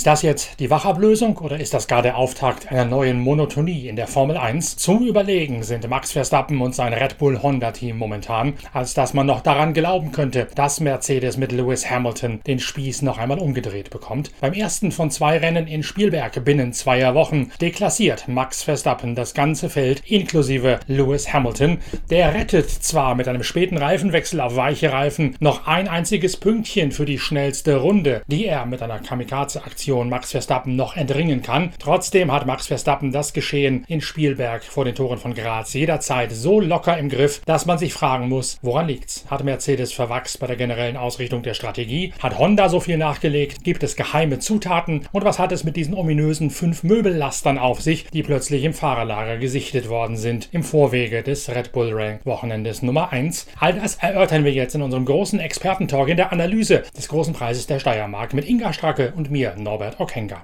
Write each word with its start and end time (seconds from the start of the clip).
Ist 0.00 0.06
das 0.06 0.22
jetzt 0.22 0.60
die 0.60 0.70
Wachablösung 0.70 1.36
oder 1.36 1.60
ist 1.60 1.74
das 1.74 1.86
gar 1.86 2.00
der 2.00 2.16
Auftakt 2.16 2.72
einer 2.72 2.86
neuen 2.86 3.20
Monotonie 3.20 3.86
in 3.86 3.96
der 3.96 4.06
Formel 4.06 4.38
1? 4.38 4.78
Zum 4.78 5.06
Überlegen 5.06 5.62
sind 5.62 5.86
Max 5.90 6.12
Verstappen 6.12 6.62
und 6.62 6.74
sein 6.74 6.94
Red 6.94 7.18
Bull 7.18 7.42
Honda 7.42 7.70
Team 7.70 7.98
momentan, 7.98 8.54
als 8.72 8.94
dass 8.94 9.12
man 9.12 9.26
noch 9.26 9.42
daran 9.42 9.74
glauben 9.74 10.10
könnte, 10.10 10.48
dass 10.54 10.80
Mercedes 10.80 11.36
mit 11.36 11.52
Lewis 11.52 11.90
Hamilton 11.90 12.40
den 12.46 12.60
Spieß 12.60 13.02
noch 13.02 13.18
einmal 13.18 13.38
umgedreht 13.38 13.90
bekommt. 13.90 14.30
Beim 14.40 14.54
ersten 14.54 14.90
von 14.90 15.10
zwei 15.10 15.36
Rennen 15.36 15.66
in 15.66 15.82
Spielberg 15.82 16.46
binnen 16.46 16.72
zweier 16.72 17.14
Wochen 17.14 17.50
deklassiert 17.60 18.26
Max 18.26 18.62
Verstappen 18.62 19.14
das 19.14 19.34
ganze 19.34 19.68
Feld 19.68 20.02
inklusive 20.06 20.80
Lewis 20.86 21.30
Hamilton. 21.30 21.76
Der 22.08 22.32
rettet 22.32 22.70
zwar 22.70 23.14
mit 23.16 23.28
einem 23.28 23.42
späten 23.42 23.76
Reifenwechsel 23.76 24.40
auf 24.40 24.56
weiche 24.56 24.92
Reifen 24.92 25.36
noch 25.40 25.66
ein 25.66 25.88
einziges 25.88 26.38
Pünktchen 26.38 26.90
für 26.90 27.04
die 27.04 27.18
schnellste 27.18 27.76
Runde, 27.76 28.22
die 28.28 28.46
er 28.46 28.64
mit 28.64 28.80
einer 28.80 29.00
Kamikaze-Aktion 29.00 29.89
Aktion 29.90 30.08
Max 30.08 30.30
Verstappen 30.30 30.76
noch 30.76 30.96
entringen 30.96 31.42
kann. 31.42 31.72
Trotzdem 31.80 32.30
hat 32.30 32.46
Max 32.46 32.68
Verstappen 32.68 33.10
das 33.10 33.32
Geschehen 33.32 33.84
in 33.88 34.00
Spielberg 34.00 34.62
vor 34.62 34.84
den 34.84 34.94
Toren 34.94 35.18
von 35.18 35.34
Graz 35.34 35.74
jederzeit 35.74 36.30
so 36.30 36.60
locker 36.60 36.96
im 36.96 37.08
Griff, 37.08 37.42
dass 37.44 37.66
man 37.66 37.76
sich 37.76 37.92
fragen 37.92 38.28
muss, 38.28 38.60
woran 38.62 38.86
liegt's? 38.86 39.24
Hat 39.28 39.42
Mercedes 39.42 39.92
verwachst 39.92 40.38
bei 40.38 40.46
der 40.46 40.54
generellen 40.54 40.96
Ausrichtung 40.96 41.42
der 41.42 41.54
Strategie? 41.54 42.12
Hat 42.22 42.38
Honda 42.38 42.68
so 42.68 42.78
viel 42.78 42.98
nachgelegt? 42.98 43.64
Gibt 43.64 43.82
es 43.82 43.96
geheime 43.96 44.38
Zutaten? 44.38 45.08
Und 45.10 45.24
was 45.24 45.40
hat 45.40 45.50
es 45.50 45.64
mit 45.64 45.74
diesen 45.74 45.94
ominösen 45.94 46.50
fünf 46.50 46.84
Möbellastern 46.84 47.58
auf 47.58 47.80
sich, 47.80 48.04
die 48.12 48.22
plötzlich 48.22 48.62
im 48.62 48.74
Fahrerlager 48.74 49.38
gesichtet 49.38 49.88
worden 49.88 50.16
sind 50.16 50.50
im 50.52 50.62
Vorwege 50.62 51.24
des 51.24 51.50
Red 51.50 51.72
Bull 51.72 51.92
Rank 51.92 52.20
Wochenendes 52.26 52.82
Nummer 52.82 53.12
1? 53.12 53.48
All 53.58 53.72
das 53.72 53.96
erörtern 53.96 54.44
wir 54.44 54.52
jetzt 54.52 54.76
in 54.76 54.82
unserem 54.82 55.04
großen 55.04 55.40
Expertentalk 55.40 56.08
in 56.08 56.16
der 56.16 56.30
Analyse 56.30 56.84
des 56.96 57.08
großen 57.08 57.34
Preises 57.34 57.66
der 57.66 57.80
Steiermark 57.80 58.34
mit 58.34 58.48
Inga 58.48 58.72
Stracke 58.72 59.12
und 59.16 59.32
mir, 59.32 59.56
Norbert 59.56 59.79
Okenga. 59.98 60.42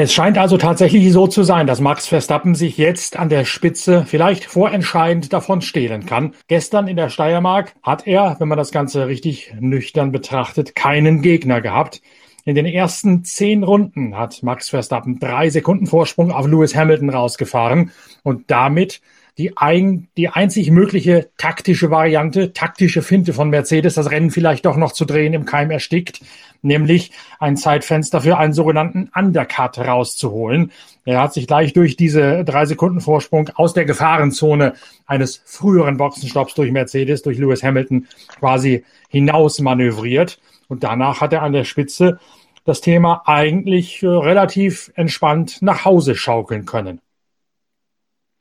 Es 0.00 0.12
scheint 0.12 0.38
also 0.38 0.58
tatsächlich 0.58 1.12
so 1.12 1.26
zu 1.26 1.42
sein, 1.42 1.66
dass 1.66 1.80
Max 1.80 2.06
Verstappen 2.06 2.54
sich 2.54 2.78
jetzt 2.78 3.18
an 3.18 3.28
der 3.28 3.44
Spitze 3.44 4.04
vielleicht 4.06 4.44
vorentscheidend 4.44 5.32
davon 5.32 5.60
stehlen 5.60 6.06
kann. 6.06 6.34
Gestern 6.46 6.86
in 6.86 6.96
der 6.96 7.08
Steiermark 7.08 7.74
hat 7.82 8.06
er, 8.06 8.36
wenn 8.38 8.46
man 8.46 8.58
das 8.58 8.70
Ganze 8.70 9.08
richtig 9.08 9.54
nüchtern 9.58 10.12
betrachtet, 10.12 10.76
keinen 10.76 11.20
Gegner 11.20 11.60
gehabt. 11.60 12.00
In 12.44 12.54
den 12.54 12.64
ersten 12.64 13.24
zehn 13.24 13.64
Runden 13.64 14.16
hat 14.16 14.42
Max 14.44 14.68
Verstappen 14.68 15.18
drei 15.18 15.50
Sekunden 15.50 15.88
Vorsprung 15.88 16.30
auf 16.30 16.46
Lewis 16.46 16.76
Hamilton 16.76 17.10
rausgefahren 17.10 17.90
und 18.22 18.52
damit 18.52 19.00
die, 19.38 19.56
ein, 19.56 20.08
die 20.16 20.28
einzig 20.28 20.72
mögliche 20.72 21.30
taktische 21.36 21.90
Variante, 21.90 22.52
taktische 22.52 23.02
Finte 23.02 23.32
von 23.32 23.50
Mercedes, 23.50 23.94
das 23.94 24.10
Rennen 24.10 24.32
vielleicht 24.32 24.66
doch 24.66 24.76
noch 24.76 24.90
zu 24.90 25.04
drehen, 25.04 25.32
im 25.32 25.44
Keim 25.44 25.70
erstickt, 25.70 26.20
nämlich 26.60 27.12
ein 27.38 27.56
Zeitfenster 27.56 28.20
für 28.20 28.36
einen 28.36 28.52
sogenannten 28.52 29.10
Undercut 29.14 29.78
rauszuholen. 29.78 30.72
Er 31.04 31.22
hat 31.22 31.34
sich 31.34 31.46
gleich 31.46 31.72
durch 31.72 31.96
diese 31.96 32.44
drei 32.44 32.66
Sekunden 32.66 33.00
Vorsprung 33.00 33.48
aus 33.54 33.74
der 33.74 33.84
Gefahrenzone 33.84 34.74
eines 35.06 35.40
früheren 35.44 35.96
Boxenstopps 35.96 36.54
durch 36.54 36.72
Mercedes, 36.72 37.22
durch 37.22 37.38
Lewis 37.38 37.62
Hamilton 37.62 38.08
quasi 38.40 38.84
hinaus 39.08 39.60
manövriert. 39.60 40.40
Und 40.66 40.82
danach 40.82 41.20
hat 41.20 41.32
er 41.32 41.42
an 41.42 41.52
der 41.52 41.64
Spitze 41.64 42.18
das 42.64 42.80
Thema 42.80 43.22
eigentlich 43.24 44.02
äh, 44.02 44.08
relativ 44.08 44.90
entspannt 44.96 45.62
nach 45.62 45.84
Hause 45.84 46.16
schaukeln 46.16 46.66
können. 46.66 47.00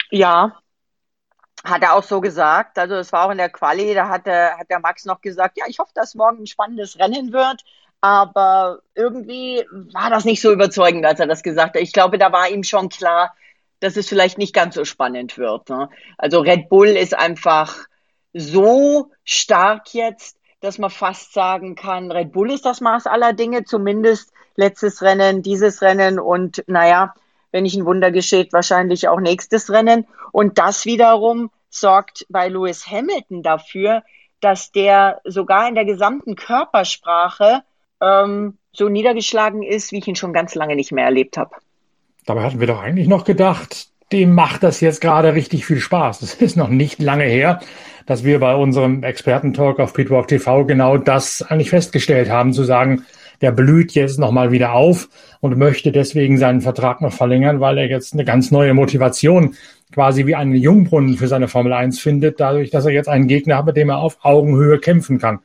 Ja, 0.09 0.57
hat 1.69 1.81
er 1.81 1.93
auch 1.93 2.03
so 2.03 2.21
gesagt. 2.21 2.77
Also 2.77 2.95
es 2.95 3.11
war 3.11 3.25
auch 3.25 3.31
in 3.31 3.37
der 3.37 3.49
Quali, 3.49 3.93
da 3.93 4.09
hat 4.09 4.25
der, 4.25 4.57
hat 4.57 4.69
der 4.69 4.79
Max 4.79 5.05
noch 5.05 5.21
gesagt, 5.21 5.57
ja, 5.57 5.65
ich 5.67 5.79
hoffe, 5.79 5.91
dass 5.93 6.15
morgen 6.15 6.43
ein 6.43 6.47
spannendes 6.47 6.97
Rennen 6.99 7.33
wird. 7.33 7.63
Aber 7.99 8.79
irgendwie 8.95 9.65
war 9.93 10.09
das 10.09 10.23
nicht 10.23 10.41
so 10.41 10.51
überzeugend, 10.51 11.05
als 11.05 11.19
er 11.19 11.27
das 11.27 11.43
gesagt 11.43 11.75
hat. 11.75 11.81
Ich 11.81 11.93
glaube, 11.93 12.17
da 12.17 12.31
war 12.31 12.49
ihm 12.49 12.63
schon 12.63 12.89
klar, 12.89 13.35
dass 13.79 13.97
es 13.97 14.07
vielleicht 14.07 14.37
nicht 14.37 14.53
ganz 14.53 14.75
so 14.75 14.85
spannend 14.85 15.37
wird. 15.37 15.69
Ne? 15.69 15.89
Also 16.17 16.39
Red 16.39 16.69
Bull 16.69 16.89
ist 16.89 17.17
einfach 17.17 17.87
so 18.33 19.11
stark 19.23 19.93
jetzt, 19.93 20.37
dass 20.59 20.77
man 20.77 20.89
fast 20.89 21.33
sagen 21.33 21.75
kann, 21.75 22.11
Red 22.11 22.31
Bull 22.31 22.51
ist 22.51 22.65
das 22.65 22.81
Maß 22.81 23.07
aller 23.07 23.33
Dinge, 23.33 23.63
zumindest 23.63 24.31
letztes 24.55 25.01
Rennen, 25.01 25.43
dieses 25.43 25.81
Rennen 25.81 26.19
und 26.19 26.63
naja, 26.67 27.13
wenn 27.51 27.63
nicht 27.63 27.77
ein 27.77 27.85
Wunder 27.85 28.11
geschieht, 28.11 28.53
wahrscheinlich 28.53 29.07
auch 29.07 29.19
nächstes 29.19 29.71
Rennen. 29.71 30.07
Und 30.31 30.57
das 30.57 30.85
wiederum 30.85 31.49
sorgt 31.69 32.25
bei 32.29 32.47
Lewis 32.47 32.87
Hamilton 32.87 33.43
dafür, 33.43 34.03
dass 34.39 34.71
der 34.71 35.21
sogar 35.25 35.67
in 35.67 35.75
der 35.75 35.85
gesamten 35.85 36.35
Körpersprache 36.35 37.63
ähm, 38.01 38.57
so 38.71 38.89
niedergeschlagen 38.89 39.63
ist, 39.63 39.91
wie 39.91 39.99
ich 39.99 40.07
ihn 40.07 40.15
schon 40.15 40.33
ganz 40.33 40.55
lange 40.55 40.75
nicht 40.75 40.91
mehr 40.91 41.05
erlebt 41.05 41.37
habe. 41.37 41.55
Dabei 42.25 42.43
hatten 42.43 42.59
wir 42.59 42.67
doch 42.67 42.81
eigentlich 42.81 43.07
noch 43.07 43.23
gedacht, 43.23 43.87
dem 44.11 44.33
macht 44.33 44.63
das 44.63 44.79
jetzt 44.79 45.01
gerade 45.01 45.33
richtig 45.33 45.65
viel 45.65 45.79
Spaß. 45.79 46.19
Das 46.19 46.35
ist 46.35 46.55
noch 46.55 46.69
nicht 46.69 47.01
lange 47.01 47.25
her, 47.25 47.59
dass 48.05 48.23
wir 48.23 48.39
bei 48.39 48.55
unserem 48.55 49.03
Expertentalk 49.03 49.79
auf 49.79 49.93
Pitwalk 49.93 50.27
TV 50.27 50.65
genau 50.65 50.97
das 50.97 51.41
eigentlich 51.41 51.69
festgestellt 51.69 52.29
haben, 52.29 52.53
zu 52.53 52.63
sagen, 52.63 53.05
der 53.41 53.51
blüht 53.51 53.93
jetzt 53.93 54.19
nochmal 54.19 54.51
wieder 54.51 54.73
auf 54.73 55.09
und 55.41 55.57
möchte 55.57 55.91
deswegen 55.91 56.37
seinen 56.37 56.61
Vertrag 56.61 57.01
noch 57.01 57.13
verlängern, 57.13 57.59
weil 57.59 57.77
er 57.77 57.87
jetzt 57.87 58.13
eine 58.13 58.25
ganz 58.25 58.51
neue 58.51 58.73
Motivation 58.73 59.55
quasi 59.93 60.25
wie 60.25 60.35
einen 60.35 60.55
Jungbrunnen 60.55 61.17
für 61.17 61.27
seine 61.27 61.47
Formel 61.47 61.73
1 61.73 61.99
findet, 61.99 62.39
dadurch, 62.39 62.71
dass 62.71 62.85
er 62.85 62.91
jetzt 62.91 63.09
einen 63.09 63.27
Gegner 63.27 63.57
hat, 63.57 63.65
mit 63.65 63.77
dem 63.77 63.89
er 63.89 63.99
auf 63.99 64.17
Augenhöhe 64.21 64.79
kämpfen 64.79 65.19
kann. 65.19 65.39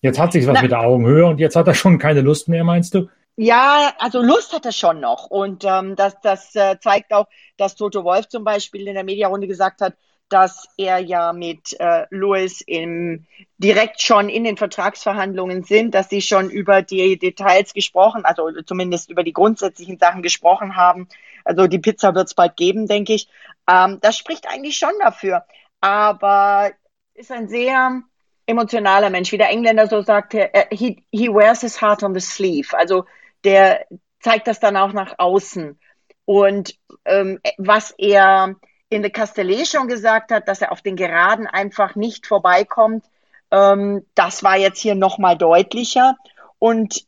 Jetzt 0.00 0.18
hat 0.18 0.32
sich 0.32 0.46
was 0.46 0.54
Na, 0.54 0.62
mit 0.62 0.70
der 0.70 0.80
Augenhöhe 0.80 1.26
und 1.26 1.40
jetzt 1.40 1.56
hat 1.56 1.66
er 1.66 1.74
schon 1.74 1.98
keine 1.98 2.20
Lust 2.20 2.48
mehr, 2.48 2.64
meinst 2.64 2.94
du? 2.94 3.08
Ja, 3.36 3.92
also 3.98 4.20
Lust 4.20 4.52
hat 4.52 4.66
er 4.66 4.72
schon 4.72 5.00
noch. 5.00 5.26
Und 5.26 5.64
ähm, 5.64 5.96
das, 5.96 6.20
das 6.22 6.54
äh, 6.54 6.78
zeigt 6.80 7.12
auch, 7.12 7.26
dass 7.56 7.74
Toto 7.74 8.04
Wolf 8.04 8.28
zum 8.28 8.44
Beispiel 8.44 8.86
in 8.86 8.94
der 8.94 9.04
Mediarunde 9.04 9.46
gesagt 9.46 9.80
hat, 9.80 9.94
dass 10.32 10.68
er 10.76 10.98
ja 10.98 11.32
mit 11.32 11.78
äh, 11.78 12.06
Louis 12.10 12.60
im, 12.62 13.26
direkt 13.58 14.00
schon 14.00 14.28
in 14.28 14.44
den 14.44 14.56
Vertragsverhandlungen 14.56 15.64
sind, 15.64 15.94
dass 15.94 16.08
sie 16.08 16.22
schon 16.22 16.50
über 16.50 16.82
die 16.82 17.18
Details 17.18 17.74
gesprochen, 17.74 18.24
also 18.24 18.50
zumindest 18.62 19.10
über 19.10 19.24
die 19.24 19.32
grundsätzlichen 19.32 19.98
Sachen 19.98 20.22
gesprochen 20.22 20.76
haben. 20.76 21.08
Also 21.44 21.66
die 21.66 21.78
Pizza 21.78 22.14
wird 22.14 22.28
es 22.28 22.34
bald 22.34 22.56
geben, 22.56 22.86
denke 22.86 23.14
ich. 23.14 23.28
Ähm, 23.68 23.98
das 24.00 24.16
spricht 24.16 24.48
eigentlich 24.48 24.78
schon 24.78 24.94
dafür. 25.00 25.44
Aber 25.80 26.70
ist 27.14 27.32
ein 27.32 27.48
sehr 27.48 28.02
emotionaler 28.46 29.10
Mensch, 29.10 29.32
wie 29.32 29.38
der 29.38 29.50
Engländer 29.50 29.86
so 29.88 30.02
sagte, 30.02 30.54
äh, 30.54 30.74
he, 30.74 31.04
he 31.10 31.28
wears 31.28 31.60
his 31.60 31.80
heart 31.80 32.02
on 32.02 32.14
the 32.14 32.20
sleeve. 32.20 32.76
Also 32.76 33.04
der 33.44 33.86
zeigt 34.20 34.46
das 34.46 34.60
dann 34.60 34.76
auch 34.76 34.92
nach 34.92 35.14
außen. 35.18 35.78
Und 36.24 36.78
ähm, 37.04 37.40
was 37.58 37.92
er 37.98 38.54
in 38.90 39.02
der 39.02 39.10
Castellet 39.10 39.68
schon 39.68 39.88
gesagt 39.88 40.32
hat, 40.32 40.48
dass 40.48 40.60
er 40.60 40.72
auf 40.72 40.82
den 40.82 40.96
Geraden 40.96 41.46
einfach 41.46 41.94
nicht 41.94 42.26
vorbeikommt, 42.26 43.04
ähm, 43.50 44.04
das 44.14 44.42
war 44.42 44.56
jetzt 44.56 44.80
hier 44.80 44.94
nochmal 44.94 45.38
deutlicher. 45.38 46.16
Und 46.58 47.06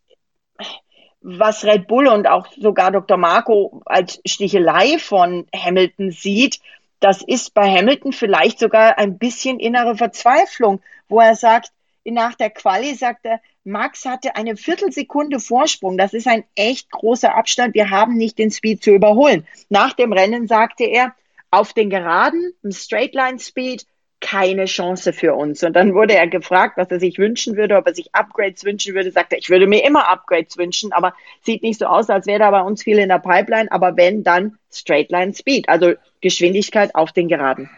was 1.21 1.65
Red 1.65 1.87
Bull 1.87 2.09
und 2.09 2.27
auch 2.27 2.47
sogar 2.57 2.91
Dr. 2.91 3.17
Marco 3.17 3.83
als 3.85 4.21
Stichelei 4.27 4.99
von 4.99 5.47
Hamilton 5.55 6.11
sieht, 6.11 6.61
das 7.01 7.23
ist 7.23 7.53
bei 7.53 7.69
Hamilton 7.69 8.13
vielleicht 8.13 8.61
sogar 8.61 8.99
ein 8.99 9.19
bisschen 9.19 9.59
innere 9.59 9.97
Verzweiflung, 9.97 10.81
wo 11.09 11.21
er 11.21 11.35
sagt, 11.35 11.73
nach 12.05 12.35
der 12.35 12.51
Quali 12.51 12.95
sagt 12.95 13.27
er, 13.27 13.41
Max 13.65 14.05
hatte 14.05 14.35
eine 14.35 14.57
Viertelsekunde 14.57 15.39
Vorsprung. 15.39 15.97
Das 15.97 16.15
ist 16.15 16.27
ein 16.27 16.45
echt 16.57 16.91
großer 16.91 17.35
Abstand. 17.35 17.75
Wir 17.75 17.91
haben 17.91 18.17
nicht 18.17 18.39
den 18.39 18.51
Speed 18.51 18.83
zu 18.83 18.91
überholen. 18.91 19.47
Nach 19.69 19.93
dem 19.93 20.13
Rennen 20.13 20.49
sagte 20.49 20.85
er, 20.85 21.15
auf 21.53 21.73
den 21.73 21.91
Geraden, 21.91 22.53
im 22.65 22.73
Straightline 22.73 23.39
Speed, 23.39 23.87
keine 24.21 24.65
Chance 24.65 25.13
für 25.13 25.35
uns. 25.35 25.63
Und 25.63 25.75
dann 25.75 25.95
wurde 25.95 26.15
er 26.15 26.29
gefragt, 26.29 26.79
was 26.79 26.91
er 26.91 27.01
sich 27.01 27.19
wünschen 27.19 27.57
würde, 27.57 27.77
ob 27.77 27.87
er 27.87 27.95
sich 27.95 28.15
Upgrades 28.15 28.65
wünschen 28.65 28.95
würde. 28.95 29.11
Sagt 29.11 29.33
er, 29.33 29.39
ich 29.39 29.51
würde 29.51 29.67
mir 29.67 29.85
immer 29.85 30.09
Upgrades 30.09 30.57
wünschen, 30.57 30.93
aber 30.93 31.13
sieht 31.43 31.63
nicht 31.63 31.79
so 31.79 31.87
aus, 31.87 32.09
als 32.09 32.27
wäre 32.27 32.39
da 32.39 32.51
bei 32.51 32.63
uns 32.63 32.83
viel 32.83 32.99
in 32.99 33.09
der 33.09 33.19
Pipeline. 33.19 33.71
Aber 33.71 33.97
wenn, 33.97 34.23
dann 34.23 34.57
Straightline 34.73 35.35
Speed, 35.35 35.69
also 35.69 35.95
Geschwindigkeit 36.21 36.95
auf 36.95 37.13
den 37.13 37.29
Geraden. 37.29 37.69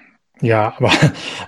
Ja, 0.40 0.74
aber 0.76 0.90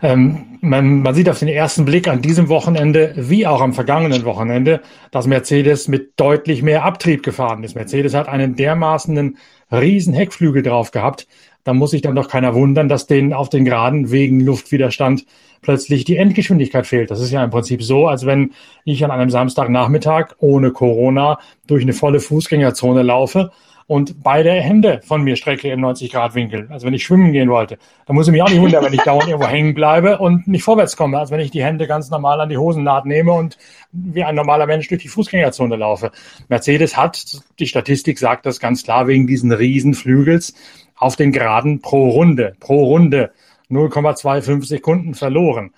ähm, 0.02 0.58
man, 0.60 1.02
man 1.02 1.14
sieht 1.14 1.28
auf 1.28 1.40
den 1.40 1.48
ersten 1.48 1.84
Blick 1.84 2.08
an 2.08 2.22
diesem 2.22 2.48
Wochenende 2.48 3.14
wie 3.16 3.46
auch 3.46 3.60
am 3.60 3.74
vergangenen 3.74 4.24
Wochenende, 4.24 4.80
dass 5.10 5.26
Mercedes 5.26 5.88
mit 5.88 6.12
deutlich 6.16 6.62
mehr 6.62 6.84
Abtrieb 6.84 7.22
gefahren 7.22 7.64
ist. 7.64 7.74
Mercedes 7.74 8.14
hat 8.14 8.28
einen 8.28 8.54
dermaßenen 8.56 9.38
riesen 9.72 10.14
Heckflügel 10.14 10.62
drauf 10.62 10.92
gehabt, 10.92 11.26
da 11.66 11.74
muss 11.74 11.90
sich 11.90 12.00
dann 12.00 12.14
doch 12.14 12.28
keiner 12.28 12.54
wundern, 12.54 12.88
dass 12.88 13.08
denen 13.08 13.32
auf 13.32 13.48
den 13.48 13.64
Geraden 13.64 14.12
wegen 14.12 14.38
Luftwiderstand 14.38 15.26
plötzlich 15.62 16.04
die 16.04 16.16
Endgeschwindigkeit 16.16 16.86
fehlt. 16.86 17.10
Das 17.10 17.20
ist 17.20 17.32
ja 17.32 17.42
im 17.42 17.50
Prinzip 17.50 17.82
so, 17.82 18.06
als 18.06 18.24
wenn 18.24 18.52
ich 18.84 19.04
an 19.04 19.10
einem 19.10 19.30
Samstagnachmittag 19.30 20.36
ohne 20.38 20.70
Corona 20.70 21.40
durch 21.66 21.82
eine 21.82 21.92
volle 21.92 22.20
Fußgängerzone 22.20 23.02
laufe 23.02 23.50
und 23.88 24.22
beide 24.22 24.50
Hände 24.50 25.00
von 25.04 25.22
mir 25.22 25.36
strecke 25.36 25.70
im 25.70 25.84
90-Grad-Winkel. 25.84 26.66
Also 26.70 26.86
wenn 26.86 26.94
ich 26.94 27.04
schwimmen 27.04 27.32
gehen 27.32 27.48
wollte, 27.48 27.78
dann 28.06 28.16
muss 28.16 28.26
ich 28.26 28.32
mich 28.32 28.42
auch 28.42 28.48
nicht 28.48 28.60
wundern, 28.60 28.84
wenn 28.84 28.92
ich 28.92 29.02
dauernd 29.02 29.28
irgendwo 29.28 29.48
hängen 29.48 29.74
bleibe 29.74 30.18
und 30.18 30.48
nicht 30.48 30.64
vorwärts 30.64 30.96
komme, 30.96 31.18
als 31.18 31.30
wenn 31.30 31.40
ich 31.40 31.52
die 31.52 31.62
Hände 31.62 31.86
ganz 31.86 32.10
normal 32.10 32.40
an 32.40 32.48
die 32.48 32.58
Hosennaht 32.58 33.06
nehme 33.06 33.32
und 33.32 33.58
wie 33.92 34.24
ein 34.24 34.34
normaler 34.34 34.66
Mensch 34.66 34.88
durch 34.88 35.02
die 35.02 35.08
Fußgängerzone 35.08 35.76
laufe. 35.76 36.10
Mercedes 36.48 36.96
hat, 36.96 37.40
die 37.60 37.66
Statistik 37.66 38.18
sagt 38.18 38.44
das 38.46 38.58
ganz 38.58 38.82
klar, 38.82 39.06
wegen 39.06 39.26
diesen 39.26 39.52
Riesenflügels 39.52 40.54
auf 40.96 41.14
den 41.14 41.30
Geraden 41.30 41.80
pro 41.80 42.10
Runde, 42.10 42.54
pro 42.58 42.84
Runde 42.86 43.30
0,25 43.70 44.66
Sekunden 44.66 45.14
verloren. 45.14 45.70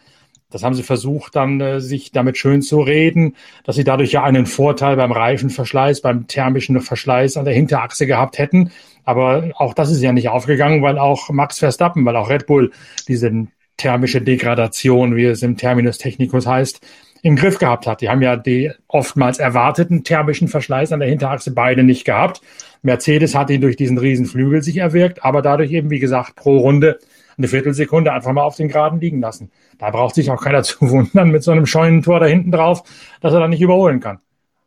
Das 0.50 0.62
haben 0.62 0.74
sie 0.74 0.82
versucht, 0.82 1.36
dann 1.36 1.60
äh, 1.60 1.80
sich 1.80 2.10
damit 2.10 2.38
schön 2.38 2.62
zu 2.62 2.80
reden, 2.80 3.36
dass 3.64 3.76
sie 3.76 3.84
dadurch 3.84 4.12
ja 4.12 4.22
einen 4.22 4.46
Vorteil 4.46 4.96
beim 4.96 5.12
Reifenverschleiß, 5.12 6.00
beim 6.00 6.26
thermischen 6.26 6.80
Verschleiß 6.80 7.36
an 7.36 7.44
der 7.44 7.52
Hinterachse 7.52 8.06
gehabt 8.06 8.38
hätten. 8.38 8.70
Aber 9.04 9.50
auch 9.56 9.74
das 9.74 9.90
ist 9.90 10.00
ja 10.00 10.12
nicht 10.12 10.30
aufgegangen, 10.30 10.82
weil 10.82 10.98
auch 10.98 11.28
Max 11.28 11.58
Verstappen, 11.58 12.04
weil 12.06 12.16
auch 12.16 12.30
Red 12.30 12.46
Bull 12.46 12.72
diese 13.08 13.46
thermische 13.76 14.22
Degradation, 14.22 15.16
wie 15.16 15.24
es 15.24 15.42
im 15.42 15.56
Terminus 15.58 15.98
technicus 15.98 16.46
heißt, 16.46 16.80
im 17.22 17.36
Griff 17.36 17.58
gehabt 17.58 17.86
hat. 17.86 18.00
Die 18.00 18.08
haben 18.08 18.22
ja 18.22 18.36
die 18.36 18.70
oftmals 18.86 19.38
erwarteten 19.38 20.02
thermischen 20.02 20.48
Verschleiß 20.48 20.92
an 20.92 21.00
der 21.00 21.08
Hinterachse 21.08 21.52
beide 21.52 21.82
nicht 21.82 22.04
gehabt. 22.04 22.40
Mercedes 22.82 23.34
hat 23.34 23.50
ihn 23.50 23.60
durch 23.60 23.76
diesen 23.76 23.98
Riesenflügel 23.98 24.62
sich 24.62 24.78
erwirkt, 24.78 25.24
aber 25.24 25.42
dadurch 25.42 25.72
eben, 25.72 25.90
wie 25.90 25.98
gesagt, 25.98 26.36
pro 26.36 26.58
Runde 26.58 26.98
eine 27.38 27.48
Viertelsekunde 27.48 28.12
einfach 28.12 28.32
mal 28.32 28.42
auf 28.42 28.56
den 28.56 28.68
Geraden 28.68 29.00
liegen 29.00 29.20
lassen. 29.20 29.50
Da 29.78 29.90
braucht 29.90 30.14
sich 30.14 30.30
auch 30.30 30.42
keiner 30.42 30.62
zu 30.64 30.90
wundern 30.90 31.30
mit 31.30 31.42
so 31.42 31.52
einem 31.52 31.66
Scheunentor 31.66 32.20
da 32.20 32.26
hinten 32.26 32.50
drauf, 32.50 32.82
dass 33.20 33.32
er 33.32 33.40
dann 33.40 33.50
nicht 33.50 33.62
überholen 33.62 34.00
kann. 34.00 34.20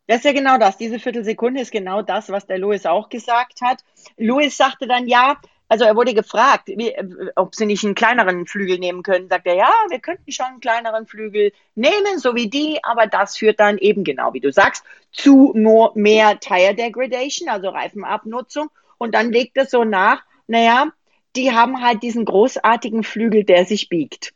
Das 0.06 0.18
ist 0.18 0.24
ja 0.24 0.32
genau 0.32 0.58
das. 0.58 0.76
Diese 0.76 0.98
Viertelsekunde 0.98 1.60
ist 1.60 1.70
genau 1.70 2.02
das, 2.02 2.28
was 2.30 2.46
der 2.46 2.58
Louis 2.58 2.86
auch 2.86 3.08
gesagt 3.08 3.60
hat. 3.62 3.84
Louis 4.16 4.56
sagte 4.56 4.88
dann, 4.88 5.06
ja, 5.06 5.36
also 5.68 5.84
er 5.84 5.96
wurde 5.96 6.12
gefragt, 6.12 6.68
wie, 6.68 6.94
ob 7.34 7.54
sie 7.54 7.64
nicht 7.64 7.82
einen 7.82 7.94
kleineren 7.94 8.46
Flügel 8.46 8.78
nehmen 8.78 9.02
können. 9.02 9.28
Sagt 9.30 9.46
er, 9.46 9.54
ja, 9.54 9.72
wir 9.88 10.00
könnten 10.00 10.30
schon 10.30 10.44
einen 10.44 10.60
kleineren 10.60 11.06
Flügel 11.06 11.52
nehmen, 11.74 12.18
so 12.18 12.34
wie 12.34 12.50
die, 12.50 12.78
aber 12.82 13.06
das 13.06 13.38
führt 13.38 13.58
dann 13.58 13.78
eben 13.78 14.04
genau, 14.04 14.34
wie 14.34 14.40
du 14.40 14.52
sagst, 14.52 14.84
zu 15.12 15.52
nur 15.54 15.92
mehr 15.94 16.38
Tire 16.40 16.74
Degradation, 16.74 17.48
also 17.48 17.70
Reifenabnutzung. 17.70 18.68
Und 18.98 19.14
dann 19.14 19.32
legt 19.32 19.56
es 19.56 19.70
so 19.70 19.84
nach, 19.84 20.22
naja, 20.46 20.88
die 21.36 21.52
haben 21.52 21.82
halt 21.82 22.02
diesen 22.02 22.24
großartigen 22.24 23.02
Flügel, 23.02 23.44
der 23.44 23.64
sich 23.64 23.88
biegt. 23.88 24.32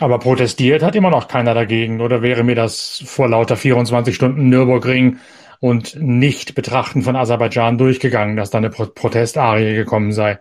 Aber 0.00 0.18
protestiert 0.18 0.82
hat 0.82 0.96
immer 0.96 1.10
noch 1.10 1.28
keiner 1.28 1.54
dagegen, 1.54 2.00
oder 2.00 2.20
wäre 2.20 2.42
mir 2.42 2.56
das 2.56 3.02
vor 3.06 3.28
lauter 3.28 3.56
24 3.56 4.14
Stunden 4.14 4.48
Nürburgring 4.48 5.18
und 5.60 5.96
nicht 5.96 6.54
betrachten 6.54 7.02
von 7.02 7.14
Aserbaidschan 7.14 7.78
durchgegangen, 7.78 8.36
dass 8.36 8.50
da 8.50 8.58
eine 8.58 8.70
Pro 8.70 8.86
Protestarie 8.86 9.76
gekommen 9.76 10.12
sei? 10.12 10.40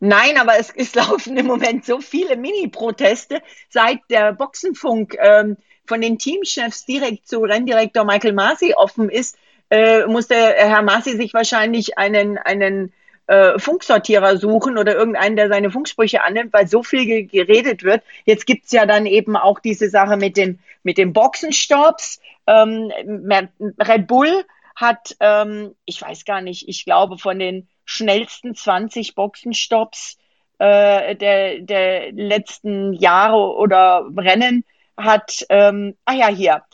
Nein, 0.00 0.38
aber 0.38 0.58
es, 0.58 0.72
es 0.74 0.94
laufen 0.94 1.36
im 1.36 1.46
Moment 1.46 1.84
so 1.84 2.00
viele 2.00 2.36
Mini-Proteste, 2.36 3.42
seit 3.68 4.00
der 4.10 4.32
Boxenfunk 4.32 5.16
ähm, 5.20 5.58
von 5.86 6.00
den 6.00 6.18
Teamchefs 6.18 6.86
direkt 6.86 7.28
zu 7.28 7.40
Renndirektor 7.40 8.04
Michael 8.04 8.32
Masi 8.32 8.74
offen 8.74 9.10
ist, 9.10 9.36
äh, 9.70 10.06
musste 10.06 10.34
Herr 10.34 10.82
Masi 10.82 11.16
sich 11.16 11.34
wahrscheinlich 11.34 11.98
einen, 11.98 12.38
einen 12.38 12.92
äh, 13.32 13.58
Funksortierer 13.58 14.36
suchen 14.36 14.76
oder 14.76 14.94
irgendeinen, 14.94 15.36
der 15.36 15.48
seine 15.48 15.70
Funksprüche 15.70 16.22
annimmt, 16.22 16.52
weil 16.52 16.66
so 16.66 16.82
viel 16.82 17.26
geredet 17.26 17.82
wird. 17.82 18.02
Jetzt 18.26 18.44
gibt's 18.44 18.72
ja 18.72 18.84
dann 18.84 19.06
eben 19.06 19.38
auch 19.38 19.58
diese 19.58 19.88
Sache 19.88 20.18
mit 20.18 20.36
den, 20.36 20.58
mit 20.82 20.98
den 20.98 21.14
Boxenstops. 21.14 22.20
Ähm, 22.46 22.92
Red 23.80 24.06
Bull 24.06 24.44
hat, 24.76 25.16
ähm, 25.20 25.74
ich 25.86 26.02
weiß 26.02 26.26
gar 26.26 26.42
nicht, 26.42 26.68
ich 26.68 26.84
glaube 26.84 27.16
von 27.16 27.38
den 27.38 27.68
schnellsten 27.86 28.54
20 28.54 29.14
Boxenstops 29.14 30.18
äh, 30.58 31.16
der, 31.16 31.60
der 31.60 32.12
letzten 32.12 32.92
Jahre 32.92 33.54
oder 33.56 34.10
Rennen 34.14 34.62
hat, 34.98 35.46
ähm, 35.48 35.96
ah 36.04 36.12
ja, 36.12 36.28
hier, 36.28 36.64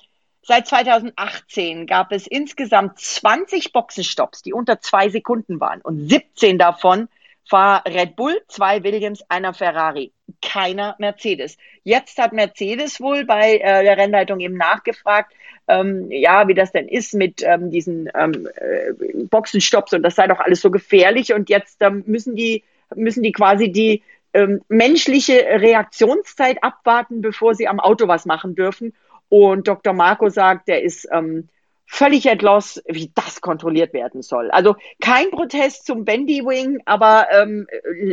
Seit 0.49 0.67
2018 0.67 1.87
gab 1.87 2.11
es 2.11 2.27
insgesamt 2.27 2.99
20 2.99 3.71
Boxenstopps, 3.75 4.41
die 4.41 4.55
unter 4.55 4.81
zwei 4.81 5.11
Sekunden 5.11 5.61
waren. 5.61 5.83
Und 5.83 6.09
17 6.09 6.56
davon 6.56 7.09
war 7.50 7.85
Red 7.87 8.17
Bull, 8.17 8.35
zwei 8.49 8.83
Williams, 8.83 9.23
einer 9.29 9.53
Ferrari, 9.53 10.11
keiner 10.41 10.97
Mercedes. 10.99 11.59
Jetzt 11.85 12.17
hat 12.17 12.33
Mercedes 12.33 12.99
wohl 12.99 13.27
bei 13.27 13.59
äh, 13.59 13.85
der 13.85 13.99
Rennleitung 13.99 14.41
eben 14.41 14.56
nachgefragt, 14.56 15.35
ähm, 15.69 16.11
ja, 16.11 16.49
wie 16.49 16.55
das 16.55 16.73
denn 16.73 16.89
ist 16.89 17.12
mit 17.12 17.43
ähm, 17.43 17.71
diesen 17.71 18.09
ähm, 18.15 18.49
äh, 18.55 19.25
Boxenstopps 19.25 19.93
und 19.93 20.03
das 20.03 20.15
sei 20.15 20.29
doch 20.29 20.41
alles 20.41 20.62
so 20.62 20.71
gefährlich. 20.71 21.35
Und 21.35 21.50
jetzt 21.50 21.77
ähm, 21.81 22.05
müssen 22.06 22.37
die 22.37 22.65
müssen 22.97 23.23
die 23.23 23.33
quasi 23.33 23.71
die 23.71 24.03
ähm, 24.33 24.62
menschliche 24.69 25.35
Reaktionszeit 25.35 26.65
abwarten, 26.65 27.21
bevor 27.21 27.55
sie 27.55 27.69
am 27.69 27.81
Auto 27.81 28.09
was 28.09 28.25
machen 28.25 28.55
dürfen. 28.55 28.95
Und 29.28 29.69
Dr. 29.69 29.92
Marco 29.92 30.28
sagt, 30.28 30.69
der 30.69 30.82
ist 30.82 31.06
ähm, 31.12 31.48
völlig 31.86 32.30
at 32.30 32.42
loss, 32.42 32.82
wie 32.86 33.10
das 33.14 33.40
kontrolliert 33.40 33.92
werden 33.92 34.22
soll. 34.22 34.50
Also 34.50 34.76
kein 35.00 35.30
Protest 35.30 35.86
zum 35.86 36.04
Bendy 36.04 36.44
Wing, 36.44 36.80
aber 36.84 37.26
ähm, 37.32 37.66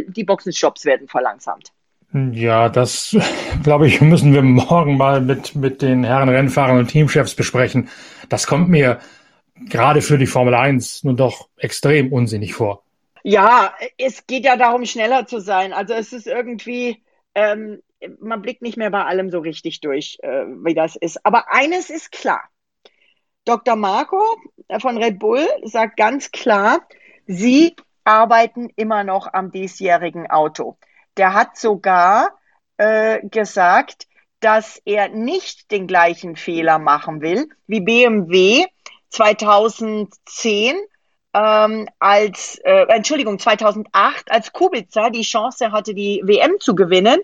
die 0.08 0.24
Boxenshops 0.24 0.86
werden 0.86 1.08
verlangsamt. 1.08 1.72
Ja, 2.32 2.70
das 2.70 3.16
glaube 3.64 3.88
ich, 3.88 4.02
müssen 4.02 4.34
wir 4.34 4.42
morgen 4.42 4.98
mal 4.98 5.22
mit, 5.22 5.56
mit 5.56 5.82
den 5.82 6.04
Herren 6.04 6.30
Rennfahrern 6.30 6.80
und 6.80 6.88
Teamchefs 6.88 7.36
besprechen. 7.36 7.90
Das 8.30 8.48
kommt 8.48 8.70
mir 8.70 9.00
gerade 9.70 10.02
für 10.02 10.18
die 10.18 10.28
Formel 10.28 10.54
1 10.54 11.04
nun 11.04 11.18
doch 11.18 11.50
extrem 11.58 12.12
unsinnig 12.12 12.54
vor. 12.54 12.84
Ja, 13.24 13.74
es 13.98 14.28
geht 14.28 14.46
ja 14.46 14.56
darum, 14.56 14.86
schneller 14.86 15.26
zu 15.26 15.40
sein. 15.40 15.74
Also 15.74 15.94
es 15.94 16.14
ist 16.14 16.28
irgendwie, 16.28 17.02
ähm, 17.34 17.82
man 18.20 18.42
blickt 18.42 18.62
nicht 18.62 18.78
mehr 18.78 18.90
bei 18.90 19.04
allem 19.04 19.30
so 19.30 19.40
richtig 19.40 19.82
durch, 19.82 20.18
äh, 20.22 20.46
wie 20.46 20.74
das 20.74 20.96
ist. 20.96 21.26
Aber 21.26 21.52
eines 21.52 21.90
ist 21.90 22.12
klar. 22.12 22.44
Dr. 23.46 23.76
Marco 23.76 24.22
von 24.80 24.98
Red 24.98 25.20
Bull 25.20 25.48
sagt 25.64 25.98
ganz 25.98 26.32
klar, 26.32 26.82
sie 27.28 27.76
arbeiten 28.04 28.70
immer 28.76 29.04
noch 29.04 29.32
am 29.32 29.52
diesjährigen 29.52 30.30
Auto. 30.30 30.78
Der 31.18 31.34
hat 31.34 31.58
sogar 31.58 32.38
äh, 32.78 33.26
gesagt, 33.28 34.08
dass 34.40 34.82
er 34.86 35.10
nicht 35.10 35.72
den 35.72 35.88
gleichen 35.88 36.36
Fehler 36.36 36.80
machen 36.80 37.22
will 37.22 37.50
wie 37.68 37.82
BMW 37.82 38.66
2010 39.10 40.76
ähm, 41.34 41.88
als, 42.00 42.60
äh, 42.64 42.86
Entschuldigung, 42.90 43.40
2008, 43.40 44.32
als 44.32 44.54
Kubica 44.54 45.10
die 45.10 45.22
Chance 45.22 45.72
hatte, 45.72 45.94
die 45.94 46.22
WM 46.24 46.60
zu 46.60 46.76
gewinnen 46.76 47.22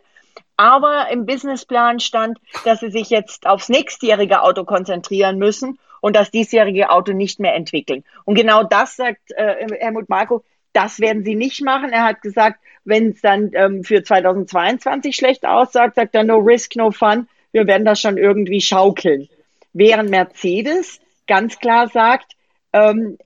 aber 0.62 1.10
im 1.10 1.25
Businessplan 1.25 2.00
stand, 2.00 2.38
dass 2.65 2.82
sie 2.82 2.91
sich 2.91 3.10
jetzt 3.10 3.48
aufs 3.48 3.68
nächstjährige 3.68 4.44
Auto 4.44 4.63
konzentrieren 4.63 5.39
müssen 5.39 5.80
und 6.01 6.15
das 6.15 6.30
diesjährige 6.30 6.91
Auto 6.91 7.13
nicht 7.13 7.39
mehr 7.39 7.56
entwickeln. 7.56 8.03
Und 8.25 8.36
genau 8.36 8.62
das 8.62 8.96
sagt 8.96 9.32
äh, 9.32 9.68
Helmut 9.80 10.08
Marko, 10.08 10.44
das 10.72 11.00
werden 11.00 11.24
sie 11.24 11.34
nicht 11.34 11.63
machen. 11.63 11.91
Er 11.91 12.03
hat 12.03 12.22
gesagt, 12.22 12.60
wenn 12.86 13.10
es 13.10 13.22
dann 13.22 13.50
ähm, 13.56 13.84
für 13.84 14.03
2022 14.03 15.15
schlecht 15.15 15.48
aussagt, 15.48 15.96
sagt 15.96 16.13
er 16.13 16.24
no 16.24 16.38
risk, 16.38 16.75
no 16.75 16.91
fun. 16.91 17.27
Wir 17.51 17.65
werden 17.65 17.84
das 17.84 18.00
schon 18.00 18.18
irgendwie 18.18 18.62
schaukeln. 18.62 19.30
Während 19.74 20.12
Mercedes 20.12 21.00
ganz 21.25 21.58
klar 21.58 21.88
sagt, 21.88 22.34
ähm, 22.72 23.18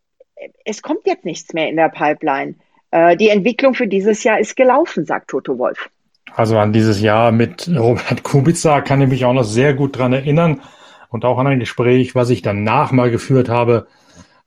es 0.64 0.82
kommt 0.82 1.06
jetzt 1.06 1.26
nichts 1.26 1.54
mehr 1.54 1.68
in 1.68 1.76
der 1.76 1.90
Pipeline. 1.90 2.56
Äh, 2.92 3.18
die 3.18 3.28
Entwicklung 3.28 3.74
für 3.74 3.88
dieses 3.88 4.24
Jahr 4.24 4.40
ist 4.40 4.56
gelaufen, 4.56 5.06
sagt 5.06 5.32
Toto 5.32 5.58
Wolf. 5.58 5.90
Also 6.36 6.58
an 6.58 6.74
dieses 6.74 7.00
Jahr 7.00 7.32
mit 7.32 7.70
Robert 7.74 8.24
Kubica 8.24 8.82
kann 8.82 9.02
ich 9.02 9.08
mich 9.08 9.26
auch 9.26 9.34
noch 9.34 9.44
sehr 9.44 9.74
gut 9.74 9.98
dran 9.98 10.12
erinnern 10.12 10.62
und 11.10 11.24
auch 11.24 11.38
an 11.38 11.48
ein 11.48 11.60
Gespräch, 11.60 12.14
was 12.14 12.30
ich 12.30 12.42
danach 12.42 12.92
mal 12.92 13.10
geführt 13.10 13.48
habe 13.48 13.88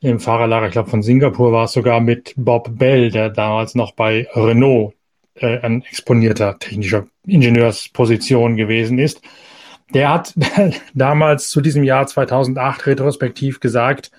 im 0.01 0.21
Fahrerlager, 0.21 0.67
ich 0.67 0.73
glaube 0.73 0.91
von 0.91 1.03
Singapur 1.03 1.51
war 1.51 1.65
es 1.65 1.73
sogar 1.73 2.01
mit 2.01 2.35
Bob 2.37 2.79
Bell, 2.79 3.11
der 3.11 3.31
damals 3.31 3.75
noch 3.75 3.93
bei 3.93 4.29
Renault 4.35 4.95
äh, 5.35 5.59
ein 5.61 5.83
exponierter 5.83 6.59
technischer 6.59 7.07
Ingenieursposition 7.27 8.57
gewesen 8.57 8.99
ist. 8.99 9.23
Der 9.95 10.11
hat 10.11 10.35
damals 10.95 11.49
zu 11.49 11.61
diesem 11.61 11.83
Jahr 11.83 12.07
2008 12.07 12.87
retrospektiv 12.87 13.61
gesagt, 13.61 14.13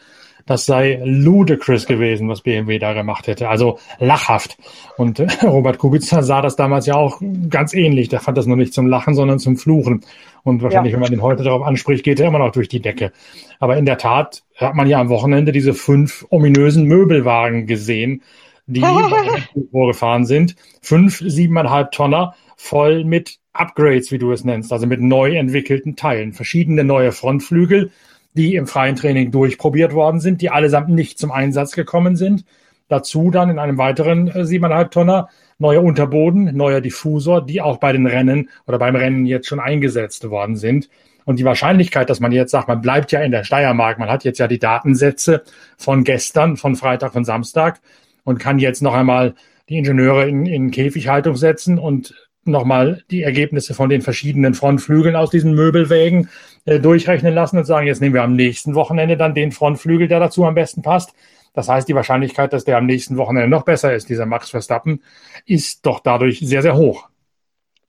das 0.45 0.65
sei 0.65 1.01
ludicrous 1.03 1.85
gewesen, 1.85 2.29
was 2.29 2.41
BMW 2.41 2.79
da 2.79 2.93
gemacht 2.93 3.27
hätte. 3.27 3.49
Also 3.49 3.79
lachhaft. 3.99 4.57
Und 4.97 5.19
äh, 5.19 5.27
Robert 5.43 5.77
Kubica 5.77 6.21
sah 6.23 6.41
das 6.41 6.55
damals 6.55 6.85
ja 6.85 6.95
auch 6.95 7.21
ganz 7.49 7.73
ähnlich. 7.73 8.09
Der 8.09 8.19
fand 8.19 8.37
das 8.37 8.45
nur 8.45 8.57
nicht 8.57 8.73
zum 8.73 8.87
Lachen, 8.87 9.13
sondern 9.13 9.39
zum 9.39 9.57
Fluchen. 9.57 10.01
Und 10.43 10.61
wahrscheinlich, 10.61 10.91
ja. 10.91 10.95
wenn 10.95 11.01
man 11.01 11.11
den 11.11 11.21
heute 11.21 11.43
darauf 11.43 11.63
anspricht, 11.63 12.03
geht 12.03 12.19
er 12.19 12.27
immer 12.27 12.39
noch 12.39 12.51
durch 12.51 12.69
die 12.69 12.81
Decke. 12.81 13.11
Aber 13.59 13.77
in 13.77 13.85
der 13.85 13.97
Tat 13.97 14.43
hat 14.55 14.75
man 14.75 14.87
ja 14.87 14.99
am 14.99 15.09
Wochenende 15.09 15.51
diese 15.51 15.73
fünf 15.73 16.25
ominösen 16.29 16.85
Möbelwagen 16.85 17.67
gesehen, 17.67 18.23
die 18.67 18.81
vorgefahren 19.71 20.25
sind. 20.25 20.55
Fünf 20.81 21.19
siebeneinhalb 21.25 21.91
Tonner 21.91 22.35
voll 22.55 23.03
mit 23.03 23.39
Upgrades, 23.53 24.11
wie 24.11 24.19
du 24.19 24.31
es 24.31 24.43
nennst, 24.45 24.71
also 24.71 24.87
mit 24.87 25.01
neu 25.01 25.35
entwickelten 25.35 25.95
Teilen. 25.95 26.33
Verschiedene 26.33 26.83
neue 26.83 27.11
Frontflügel, 27.11 27.91
die 28.33 28.55
im 28.55 28.67
freien 28.67 28.95
Training 28.95 29.31
durchprobiert 29.31 29.93
worden 29.93 30.19
sind, 30.19 30.41
die 30.41 30.49
allesamt 30.49 30.89
nicht 30.89 31.19
zum 31.19 31.31
Einsatz 31.31 31.73
gekommen 31.73 32.15
sind. 32.15 32.45
Dazu 32.87 33.29
dann 33.29 33.49
in 33.49 33.59
einem 33.59 33.77
weiteren 33.77 34.31
7,5 34.31 34.81
äh, 34.81 34.89
Tonner 34.89 35.29
neuer 35.59 35.83
Unterboden, 35.83 36.55
neuer 36.55 36.81
Diffusor, 36.81 37.45
die 37.45 37.61
auch 37.61 37.77
bei 37.77 37.91
den 37.91 38.07
Rennen 38.07 38.49
oder 38.65 38.79
beim 38.79 38.95
Rennen 38.95 39.25
jetzt 39.25 39.47
schon 39.47 39.59
eingesetzt 39.59 40.29
worden 40.29 40.55
sind. 40.55 40.89
Und 41.25 41.37
die 41.37 41.45
Wahrscheinlichkeit, 41.45 42.09
dass 42.09 42.19
man 42.19 42.31
jetzt 42.31 42.51
sagt, 42.51 42.67
man 42.67 42.81
bleibt 42.81 43.11
ja 43.11 43.21
in 43.21 43.31
der 43.31 43.43
Steiermark, 43.43 43.99
man 43.99 44.09
hat 44.09 44.23
jetzt 44.23 44.39
ja 44.39 44.47
die 44.47 44.57
Datensätze 44.57 45.43
von 45.77 46.03
gestern, 46.03 46.57
von 46.57 46.75
Freitag 46.75 47.13
und 47.13 47.25
Samstag 47.25 47.79
und 48.23 48.39
kann 48.39 48.57
jetzt 48.57 48.81
noch 48.81 48.95
einmal 48.95 49.35
die 49.67 49.77
Ingenieure 49.77 50.27
in, 50.27 50.45
in 50.47 50.71
Käfighaltung 50.71 51.35
setzen 51.35 51.77
und 51.77 52.15
nochmal 52.45 53.03
die 53.11 53.23
Ergebnisse 53.23 53.73
von 53.73 53.89
den 53.89 54.01
verschiedenen 54.01 54.53
Frontflügeln 54.53 55.15
aus 55.15 55.29
diesen 55.29 55.53
Möbelwägen 55.53 56.29
äh, 56.65 56.79
durchrechnen 56.79 57.33
lassen 57.33 57.57
und 57.57 57.65
sagen, 57.65 57.87
jetzt 57.87 58.01
nehmen 58.01 58.15
wir 58.15 58.23
am 58.23 58.35
nächsten 58.35 58.75
Wochenende 58.75 59.17
dann 59.17 59.35
den 59.35 59.51
Frontflügel, 59.51 60.07
der 60.07 60.19
dazu 60.19 60.45
am 60.45 60.55
besten 60.55 60.81
passt. 60.81 61.13
Das 61.53 61.67
heißt, 61.67 61.87
die 61.87 61.95
Wahrscheinlichkeit, 61.95 62.53
dass 62.53 62.65
der 62.65 62.77
am 62.77 62.85
nächsten 62.85 63.17
Wochenende 63.17 63.49
noch 63.49 63.63
besser 63.63 63.93
ist, 63.93 64.09
dieser 64.09 64.25
Max 64.25 64.49
Verstappen, 64.49 65.03
ist 65.45 65.85
doch 65.85 65.99
dadurch 65.99 66.39
sehr, 66.39 66.61
sehr 66.61 66.75
hoch. 66.75 67.09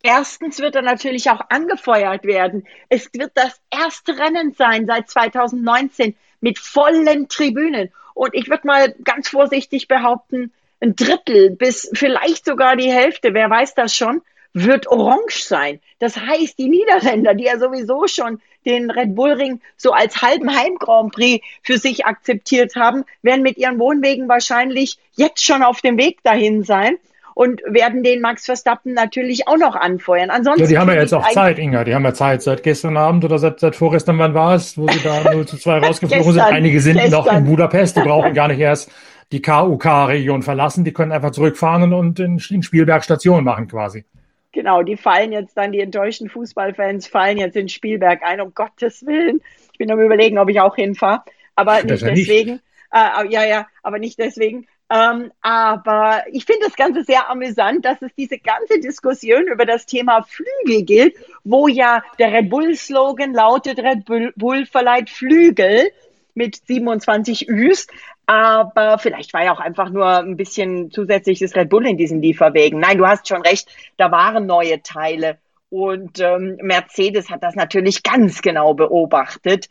Erstens 0.03 0.59
wird 0.61 0.77
er 0.77 0.83
natürlich 0.83 1.31
auch 1.31 1.43
angefeuert 1.51 2.25
werden. 2.25 2.67
Es 2.89 3.11
wird 3.13 3.33
das 3.35 3.61
erste 3.71 4.19
Rennen 4.19 4.55
sein 4.55 4.87
seit 4.87 5.11
2019 5.11 6.17
mit 6.41 6.59
vollen 6.59 7.29
Tribünen. 7.29 7.91
Und 8.15 8.35
ich 8.35 8.49
würde 8.49 8.67
mal 8.67 8.95
ganz 9.05 9.29
vorsichtig 9.29 9.89
behaupten, 9.89 10.53
ein 10.81 10.97
Drittel 10.97 11.51
bis 11.51 11.91
vielleicht 11.93 12.47
sogar 12.47 12.77
die 12.77 12.91
Hälfte, 12.91 13.35
wer 13.35 13.51
weiß 13.51 13.75
das 13.75 13.95
schon, 13.95 14.23
wird 14.53 14.89
orange 14.89 15.45
sein. 15.45 15.81
Das 15.99 16.17
heißt, 16.17 16.59
die 16.59 16.69
Niederländer, 16.69 17.35
die 17.35 17.45
ja 17.45 17.59
sowieso 17.59 18.07
schon 18.07 18.41
den 18.67 18.91
Red 18.91 19.15
Bull 19.15 19.33
Ring 19.33 19.61
so 19.77 19.93
als 19.93 20.21
halben 20.23 20.51
Heim 20.51 20.77
Grand 20.79 21.13
Prix 21.13 21.45
für 21.63 21.79
sich 21.79 22.07
akzeptiert 22.07 22.75
haben, 22.77 23.05
werden 23.23 23.43
mit 23.43 23.59
ihren 23.59 23.79
Wohnwegen 23.79 24.29
wahrscheinlich 24.29 24.99
jetzt 25.15 25.45
schon 25.45 25.63
auf 25.63 25.81
dem 25.81 25.97
Weg 25.99 26.23
dahin 26.23 26.63
sein 26.63 26.97
und 27.35 27.63
werden 27.65 28.03
den 28.03 28.21
Max 28.21 28.45
Verstappen 28.45 28.93
natürlich 28.93 29.49
auch 29.49 29.57
noch 29.57 29.77
anfeuern. 29.77 30.31
Ansonsten 30.31 30.63
ja, 30.65 30.69
die 30.69 30.79
haben 30.79 30.89
ja 30.89 30.97
jetzt 30.97 31.15
auch 31.15 31.27
Zeit, 31.31 31.59
Inga. 31.59 31.85
Die 31.85 31.95
haben 31.95 32.05
ja 32.05 32.13
Zeit 32.13 32.43
seit 32.43 32.63
gestern 32.63 32.97
Abend 32.97 33.25
oder 33.25 33.39
seit, 33.39 33.61
seit 33.61 33.77
vorgestern, 33.77 34.19
wann 34.19 34.35
war 34.35 34.55
es, 34.55 34.77
wo 34.77 34.87
sie 34.89 35.01
da 35.03 35.23
0 35.33 35.47
zu 35.47 35.57
2 35.57 35.79
rausgeflogen 35.79 36.33
sind. 36.33 36.43
Einige 36.43 36.81
sind 36.81 36.99
gestern. 36.99 37.11
noch 37.13 37.33
in 37.33 37.45
Budapest, 37.45 37.97
die 37.97 38.01
brauchen 38.01 38.35
gar 38.35 38.49
nicht 38.49 38.61
erst 38.61 38.91
die 39.33 39.41
KUK-Region 39.41 40.43
verlassen. 40.43 40.85
Die 40.85 40.93
können 40.93 41.13
einfach 41.13 41.31
zurückfahren 41.31 41.93
und 41.95 42.19
in, 42.21 42.43
in 42.51 42.63
Spielberg 42.63 43.05
Station 43.05 43.45
machen 43.45 43.69
quasi. 43.69 44.05
Genau, 44.53 44.83
die 44.83 44.97
fallen 44.97 45.33
jetzt 45.33 45.57
dann, 45.57 45.73
die 45.73 45.81
enttäuschten 45.81 46.29
Fußballfans 46.29 47.07
fallen 47.07 47.39
jetzt 47.39 47.57
in 47.57 47.69
Spielberg 47.69 48.23
ein, 48.23 48.41
um 48.41 48.53
Gottes 48.53 49.07
Willen. 49.07 49.41
Ich 49.73 49.79
bin 49.79 49.91
am 49.91 50.01
überlegen, 50.01 50.39
ob 50.39 50.49
ich 50.49 50.61
auch 50.61 50.75
hinfahre. 50.75 51.23
Aber 51.55 51.83
nicht 51.83 52.03
deswegen. 52.03 52.53
Nicht. 52.53 52.65
Äh, 52.93 53.29
ja, 53.29 53.45
ja, 53.45 53.67
aber 53.83 53.99
nicht 53.99 54.19
deswegen. 54.19 54.67
Ähm, 54.93 55.31
aber 55.41 56.25
ich 56.33 56.45
finde 56.45 56.67
das 56.67 56.75
Ganze 56.75 57.05
sehr 57.05 57.31
amüsant, 57.31 57.85
dass 57.85 58.03
es 58.03 58.13
diese 58.17 58.39
ganze 58.39 58.81
Diskussion 58.81 59.47
über 59.47 59.65
das 59.65 59.87
Thema 59.87 60.23
Flügel 60.23 60.83
gilt, 60.85 61.15
wo 61.45 61.69
ja 61.69 62.03
der 62.19 62.33
Red 62.33 62.51
Bull-Slogan 62.51 63.33
lautet, 63.33 63.79
Red 63.79 64.05
Bull 64.35 64.67
verleiht 64.67 65.09
Flügel 65.09 65.91
mit 66.35 66.57
27 66.67 67.49
Üs. 67.49 67.87
Aber 68.27 68.99
vielleicht 68.99 69.33
war 69.35 69.45
ja 69.45 69.53
auch 69.53 69.61
einfach 69.61 69.91
nur 69.91 70.07
ein 70.07 70.37
bisschen 70.37 70.91
zusätzliches 70.91 71.57
Red 71.57 71.69
Bull 71.69 71.87
in 71.87 71.97
diesen 71.97 72.23
Lieferwegen. 72.23 72.79
Nein, 72.79 72.99
du 72.99 73.07
hast 73.07 73.29
schon 73.29 73.43
recht, 73.43 73.69
da 73.97 74.11
waren 74.11 74.47
neue 74.47 74.83
Teile. 74.83 75.39
Und 75.71 76.19
ähm, 76.21 76.59
Mercedes 76.63 77.31
hat 77.31 77.43
das 77.43 77.55
natürlich 77.55 78.03
ganz 78.03 78.43
genau 78.43 78.75
beobachtet. 78.75 79.69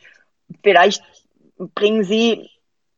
Vielleicht 0.63 1.03
bringen 1.75 2.03
sie 2.03 2.49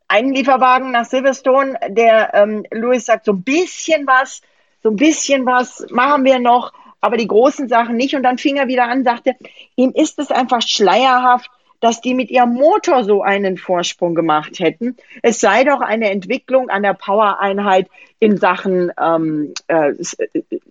einen 0.08 0.34
Lieferwagen 0.34 0.92
nach 0.92 1.06
Silverstone, 1.06 1.80
der 1.90 2.34
ähm, 2.34 2.66
Louis 2.72 3.06
sagt, 3.06 3.26
so 3.26 3.34
ein 3.34 3.44
bisschen 3.44 4.06
was, 4.06 4.42
so 4.84 4.90
ein 4.90 4.98
bisschen 4.98 5.46
was 5.46 5.86
machen 5.90 6.26
wir 6.26 6.40
noch, 6.40 6.74
aber 7.00 7.18
die 7.18 7.28
großen 7.28 7.68
Sachen 7.70 7.96
nicht. 7.96 8.16
Und 8.16 8.24
dann 8.24 8.38
fing 8.38 8.58
er 8.58 8.68
wieder 8.68 8.86
an, 8.86 9.04
sagte, 9.04 9.36
ihm 9.76 9.92
ist 9.96 10.20
es 10.20 10.30
einfach 10.30 10.62
schleierhaft, 10.62 11.50
dass 11.82 12.00
die 12.00 12.14
mit 12.14 12.30
ihrem 12.30 12.54
Motor 12.54 13.04
so 13.04 13.22
einen 13.22 13.58
Vorsprung 13.58 14.16
gemacht 14.16 14.60
hätten. 14.60 14.96
Es 15.22 15.42
sei 15.42 15.66
doch 15.66 15.82
eine 15.82 16.10
Entwicklung 16.10 16.70
an 16.70 16.84
der 16.84 16.94
Power-Einheit 16.94 17.90
in 18.20 18.38
Sachen 18.38 18.92
ähm, 19.00 19.54
äh, 19.68 19.94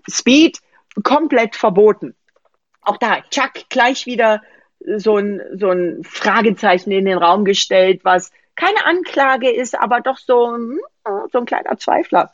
Speed 0.09 0.61
komplett 1.03 1.57
verboten. 1.57 2.15
Auch 2.83 2.97
da, 2.97 3.21
Chuck, 3.31 3.53
gleich 3.69 4.07
wieder 4.07 4.41
so 4.97 5.19
ein, 5.19 5.43
so 5.55 5.69
ein 5.71 6.03
Fragezeichen 6.05 6.91
in 6.91 7.05
den 7.05 7.19
Raum 7.19 7.45
gestellt, 7.45 8.01
was 8.05 8.31
keine 8.57 8.85
Anklage 8.87 9.51
ist, 9.51 9.79
aber 9.79 10.01
doch 10.01 10.19
so, 10.19 10.55
hm, 10.55 10.81
so 11.33 11.39
ein 11.39 11.47
kleiner 11.47 11.77
Zweifler. 11.77 12.33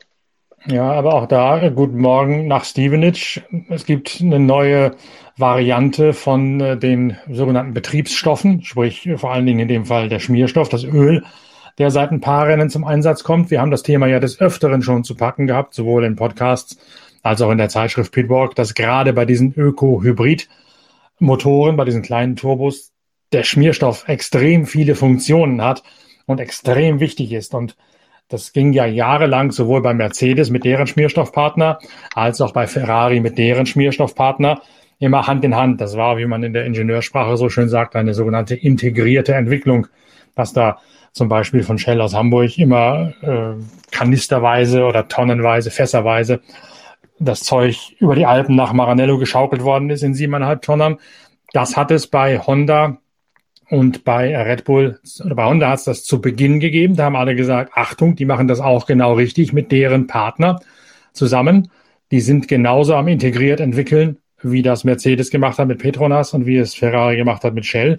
Ja, 0.65 0.91
aber 0.93 1.15
auch 1.15 1.27
da, 1.27 1.69
guten 1.69 1.99
Morgen 1.99 2.47
nach 2.49 2.65
Stevenage. 2.65 3.43
Es 3.69 3.85
gibt 3.87 4.19
eine 4.21 4.41
neue 4.41 4.97
Variante 5.37 6.13
von 6.13 6.61
äh, 6.61 6.77
den 6.77 7.17
sogenannten 7.31 7.73
Betriebsstoffen, 7.75 8.63
sprich 8.63 9.09
vor 9.17 9.33
allen 9.33 9.47
Dingen 9.47 9.61
in 9.61 9.69
dem 9.69 9.85
Fall 9.85 10.09
der 10.09 10.19
Schmierstoff, 10.19 10.69
das 10.69 10.83
Öl, 10.83 11.23
der 11.79 11.91
seit 11.91 12.11
ein 12.11 12.21
paar 12.21 12.49
Rennen 12.49 12.69
zum 12.71 12.85
Einsatz 12.85 13.23
kommt. 13.23 13.51
Wir 13.51 13.61
haben 13.61 13.71
das 13.71 13.85
Thema 13.85 14.07
ja 14.07 14.19
des 14.19 14.41
Öfteren 14.41 14.81
schon 14.83 15.05
zu 15.05 15.15
packen 15.15 15.47
gehabt, 15.47 15.75
sowohl 15.75 16.05
in 16.05 16.17
Podcasts 16.17 16.79
als 17.23 17.43
auch 17.43 17.51
in 17.51 17.59
der 17.59 17.69
Zeitschrift 17.69 18.13
Pitwalk, 18.13 18.55
dass 18.55 18.73
gerade 18.75 19.13
bei 19.13 19.27
diesen 19.27 19.53
Öko-Hybrid-Motoren, 19.55 21.77
bei 21.77 21.85
diesen 21.85 22.03
kleinen 22.03 22.37
Turbos, 22.37 22.93
der 23.33 23.45
Schmierstoff 23.45 24.09
extrem 24.09 24.67
viele 24.67 24.95
Funktionen 24.95 25.63
hat 25.63 25.83
und 26.27 26.41
extrem 26.41 27.01
wichtig 27.01 27.33
ist. 27.33 27.55
Und 27.55 27.77
das 28.28 28.52
ging 28.52 28.73
ja 28.73 28.87
jahrelang 28.87 29.52
sowohl 29.52 29.83
bei 29.83 29.95
Mercedes 29.95 30.50
mit 30.50 30.64
deren 30.64 30.87
Schmierstoffpartner 30.87 31.78
als 32.14 32.40
auch 32.40 32.52
bei 32.52 32.66
Ferrari 32.66 33.21
mit 33.21 33.38
deren 33.38 33.66
Schmierstoffpartner 33.66 34.62
immer 34.99 35.26
Hand 35.26 35.45
in 35.45 35.54
Hand. 35.54 35.80
Das 35.80 35.97
war, 35.97 36.18
wie 36.18 36.26
man 36.26 36.42
in 36.42 36.52
der 36.52 36.64
Ingenieursprache 36.64 37.37
so 37.37 37.49
schön 37.49 37.68
sagt, 37.68 37.95
eine 37.97 38.14
sogenannte 38.14 38.54
integrierte 38.54 39.35
Entwicklung, 39.35 39.87
dass 40.35 40.52
da 40.52 40.78
zum 41.12 41.28
Beispiel 41.28 41.62
von 41.62 41.78
Shell 41.78 42.00
aus 42.00 42.14
Hamburg 42.14 42.59
immer 42.59 43.12
äh, 43.23 43.54
kanisterweise 43.90 44.85
oder 44.85 45.09
tonnenweise, 45.09 45.71
fässerweise 45.71 46.40
das 47.18 47.40
Zeug 47.40 47.95
über 47.99 48.14
die 48.14 48.26
Alpen 48.26 48.56
nach 48.56 48.73
Maranello 48.73 49.18
geschaukelt 49.18 49.62
worden 49.62 49.88
ist 49.88 50.02
in 50.02 50.14
siebeneinhalb 50.14 50.62
Tonnen. 50.62 50.99
Das 51.52 51.76
hat 51.76 51.90
es 51.90 52.06
bei 52.09 52.38
Honda 52.38 52.99
und 53.69 54.05
bei 54.05 54.37
Red 54.37 54.65
Bull 54.65 55.01
oder 55.25 55.35
bei 55.35 55.45
Honda 55.45 55.71
hat 55.71 55.79
es 55.79 55.85
das 55.85 56.05
zu 56.05 56.21
Beginn 56.21 56.61
gegeben. 56.61 56.97
Da 56.97 57.05
haben 57.05 57.17
alle 57.17 57.35
gesagt, 57.35 57.73
Achtung, 57.75 58.17
die 58.17 58.25
machen 58.25 58.49
das 58.49 58.61
auch 58.61 58.87
genau 58.87 59.15
richtig 59.15 59.53
mit 59.53 59.73
deren 59.73 60.07
Partner 60.07 60.61
zusammen. 61.13 61.71
Die 62.11 62.21
sind 62.21 62.47
genauso 62.47 62.95
am 62.95 63.09
integriert 63.09 63.61
entwickeln 63.61 64.19
wie 64.43 64.63
das 64.63 64.85
Mercedes 64.85 65.31
gemacht 65.31 65.59
hat 65.59 65.69
mit 65.69 65.79
Petronas 65.79 66.35
und 66.35 66.47
wie 66.47 66.57
es 66.57 66.75
Ferrari 66.75 67.17
gemacht 67.17 67.45
hat 67.45 67.55
mit 67.55 67.67
Shell. 67.67 67.99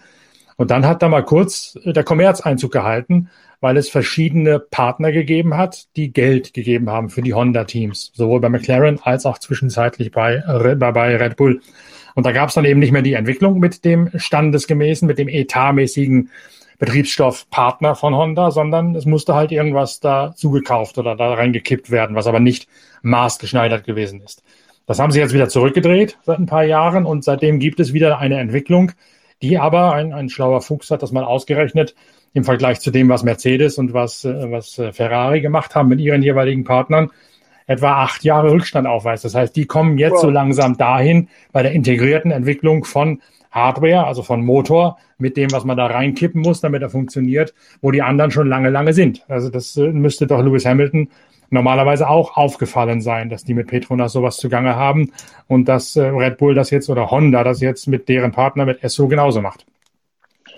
Und 0.56 0.72
dann 0.72 0.86
hat 0.86 1.02
da 1.02 1.10
mal 1.10 1.24
kurz 1.24 1.78
der 1.86 2.04
Kommerz 2.04 2.42
Einzug 2.42 2.72
gehalten, 2.72 3.30
weil 3.60 3.78
es 3.78 3.90
verschiedene 3.90 4.60
Partner 4.60 5.12
gegeben 5.12 5.56
hat, 5.56 5.86
die 5.96 6.12
Geld 6.12 6.54
gegeben 6.54 6.90
haben 6.90 7.10
für 7.10 7.22
die 7.22 7.34
Honda-Teams, 7.34 8.12
sowohl 8.14 8.40
bei 8.40 8.50
McLaren 8.50 9.00
als 9.02 9.26
auch 9.26 9.38
zwischenzeitlich 9.38 10.12
bei, 10.12 10.44
bei 10.76 11.16
Red 11.16 11.36
Bull. 11.36 11.62
Und 12.18 12.26
da 12.26 12.32
gab 12.32 12.50
es 12.50 12.56
dann 12.56 12.66
eben 12.66 12.80
nicht 12.80 12.92
mehr 12.92 13.04
die 13.04 13.14
Entwicklung 13.14 13.60
mit 13.60 13.86
dem 13.86 14.10
standesgemäßen, 14.16 15.08
mit 15.08 15.20
dem 15.20 15.28
etatmäßigen 15.30 16.32
Betriebsstoffpartner 16.80 17.94
von 17.94 18.16
Honda, 18.16 18.50
sondern 18.50 18.96
es 18.96 19.06
musste 19.06 19.36
halt 19.36 19.52
irgendwas 19.52 20.00
da 20.00 20.34
zugekauft 20.36 20.98
oder 20.98 21.16
da 21.16 21.36
reingekippt 21.36 21.92
werden, 21.92 22.16
was 22.16 22.26
aber 22.26 22.40
nicht 22.40 22.68
maßgeschneidert 23.04 23.84
gewesen 23.84 24.20
ist. 24.22 24.42
Das 24.88 24.98
haben 24.98 25.12
sie 25.12 25.20
jetzt 25.20 25.36
wieder 25.36 25.48
zurückgedreht 25.48 26.18
seit 26.24 26.40
ein 26.40 26.48
paar 26.48 26.64
Jahren 26.64 27.06
und 27.06 27.24
seitdem 27.24 27.60
gibt 27.60 27.80
es 27.80 27.94
wieder 27.94 28.18
eine 28.18 28.40
Entwicklung, 28.40 28.94
die 29.44 29.60
aber 29.60 29.94
ein, 29.94 30.12
ein 30.12 30.30
schlauer 30.30 30.62
Fuchs 30.62 30.90
hat 30.90 31.04
das 31.04 31.12
mal 31.12 31.24
ausgerechnet 31.24 31.94
im 32.34 32.44
Vergleich 32.44 32.80
zu 32.80 32.90
dem, 32.90 33.10
was 33.10 33.22
Mercedes 33.22 33.78
und 33.78 33.94
was, 33.94 34.26
äh, 34.26 34.52
was 34.52 34.80
äh, 34.80 34.92
Ferrari 34.92 35.42
gemacht 35.42 35.76
haben 35.76 35.90
mit 35.90 36.00
ihren 36.00 36.24
jeweiligen 36.24 36.64
Partnern, 36.64 37.12
etwa 37.68 38.02
acht 38.02 38.24
Jahre 38.24 38.52
Rückstand 38.52 38.88
aufweist. 38.88 39.26
Das 39.26 39.36
heißt, 39.36 39.56
die 39.56 39.66
kommen 39.66 39.98
jetzt 39.98 40.14
wow. 40.14 40.22
so 40.22 40.30
langsam 40.30 40.78
dahin 40.78 41.28
bei 41.52 41.62
der 41.62 41.74
integrierten 41.74 42.32
Entwicklung 42.32 42.86
von 42.86 43.22
Hardware, 43.52 44.06
also 44.06 44.24
von 44.24 44.44
Motor, 44.44 44.98
mit 45.18 45.36
dem, 45.38 45.52
was 45.52 45.66
man 45.66 45.78
da 45.78 45.88
reinkippen 45.88 46.42
muss, 46.42 46.62
damit 46.62 46.82
er 46.82 46.90
funktioniert, 46.90 47.54
wo 47.82 47.92
die 47.92 48.02
anderen 48.02 48.32
schon 48.32 48.48
lange, 48.48 48.70
lange 48.70 48.94
sind. 48.94 49.24
Also 49.28 49.50
das 49.50 49.76
äh, 49.78 49.92
müsste 49.92 50.28
doch 50.28 50.42
Lewis 50.42 50.66
Hamilton 50.66 51.10
normalerweise 51.50 52.10
auch 52.10 52.36
aufgefallen 52.36 53.02
sein, 53.02 53.30
dass 53.30 53.44
die 53.44 53.54
mit 53.54 53.68
Petronas 53.68 54.12
sowas 54.12 54.38
zugange 54.38 54.76
haben 54.76 55.12
und 55.48 55.66
dass 55.68 55.96
äh, 55.96 56.04
Red 56.04 56.38
Bull 56.38 56.56
das 56.56 56.70
jetzt 56.70 56.90
oder 56.90 57.10
Honda 57.10 57.44
das 57.44 57.62
jetzt 57.62 57.88
mit 57.88 58.10
deren 58.10 58.32
Partner 58.32 58.66
mit 58.66 58.84
Esso 58.84 59.08
genauso 59.08 59.42
macht. 59.42 59.66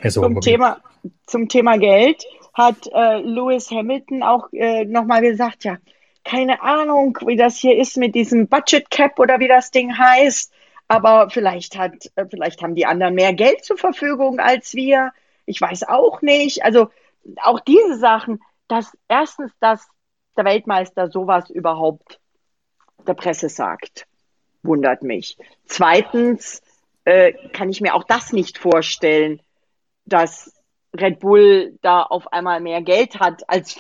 Esso 0.01 0.21
zum, 0.21 0.41
Thema, 0.41 0.77
zum 1.25 1.47
Thema 1.47 1.77
Geld 1.77 2.23
hat 2.53 2.87
äh, 2.93 3.19
Lewis 3.21 3.69
Hamilton 3.71 4.23
auch 4.23 4.47
äh, 4.51 4.85
nochmal 4.85 5.21
gesagt, 5.21 5.63
ja, 5.63 5.77
keine 6.29 6.61
Ahnung, 6.61 7.17
wie 7.25 7.37
das 7.37 7.57
hier 7.57 7.75
ist 7.75 7.97
mit 7.97 8.13
diesem 8.13 8.47
Budget 8.47 8.91
Cap 8.91 9.17
oder 9.17 9.39
wie 9.39 9.47
das 9.47 9.71
Ding 9.71 9.97
heißt, 9.97 10.53
aber 10.87 11.31
vielleicht 11.31 11.75
hat, 11.75 12.11
äh, 12.15 12.25
vielleicht 12.29 12.61
haben 12.61 12.75
die 12.75 12.85
anderen 12.85 13.15
mehr 13.15 13.33
Geld 13.33 13.65
zur 13.65 13.77
Verfügung 13.77 14.39
als 14.39 14.75
wir 14.75 15.11
Ich 15.47 15.59
weiß 15.59 15.87
auch 15.87 16.21
nicht. 16.21 16.63
Also 16.63 16.89
auch 17.41 17.59
diese 17.59 17.97
Sachen, 17.97 18.43
dass 18.67 18.95
erstens, 19.07 19.51
dass 19.59 19.87
der 20.37 20.45
Weltmeister 20.45 21.09
sowas 21.09 21.49
überhaupt 21.49 22.19
der 23.07 23.15
Presse 23.15 23.49
sagt, 23.49 24.05
wundert 24.61 25.01
mich. 25.01 25.35
Zweitens 25.65 26.61
äh, 27.05 27.33
kann 27.53 27.71
ich 27.71 27.81
mir 27.81 27.95
auch 27.95 28.03
das 28.03 28.33
nicht 28.33 28.59
vorstellen, 28.59 29.41
dass 30.05 30.53
Red 30.97 31.19
Bull 31.19 31.77
da 31.81 32.01
auf 32.01 32.31
einmal 32.33 32.61
mehr 32.61 32.81
Geld 32.81 33.19
hat 33.19 33.47
als, 33.47 33.77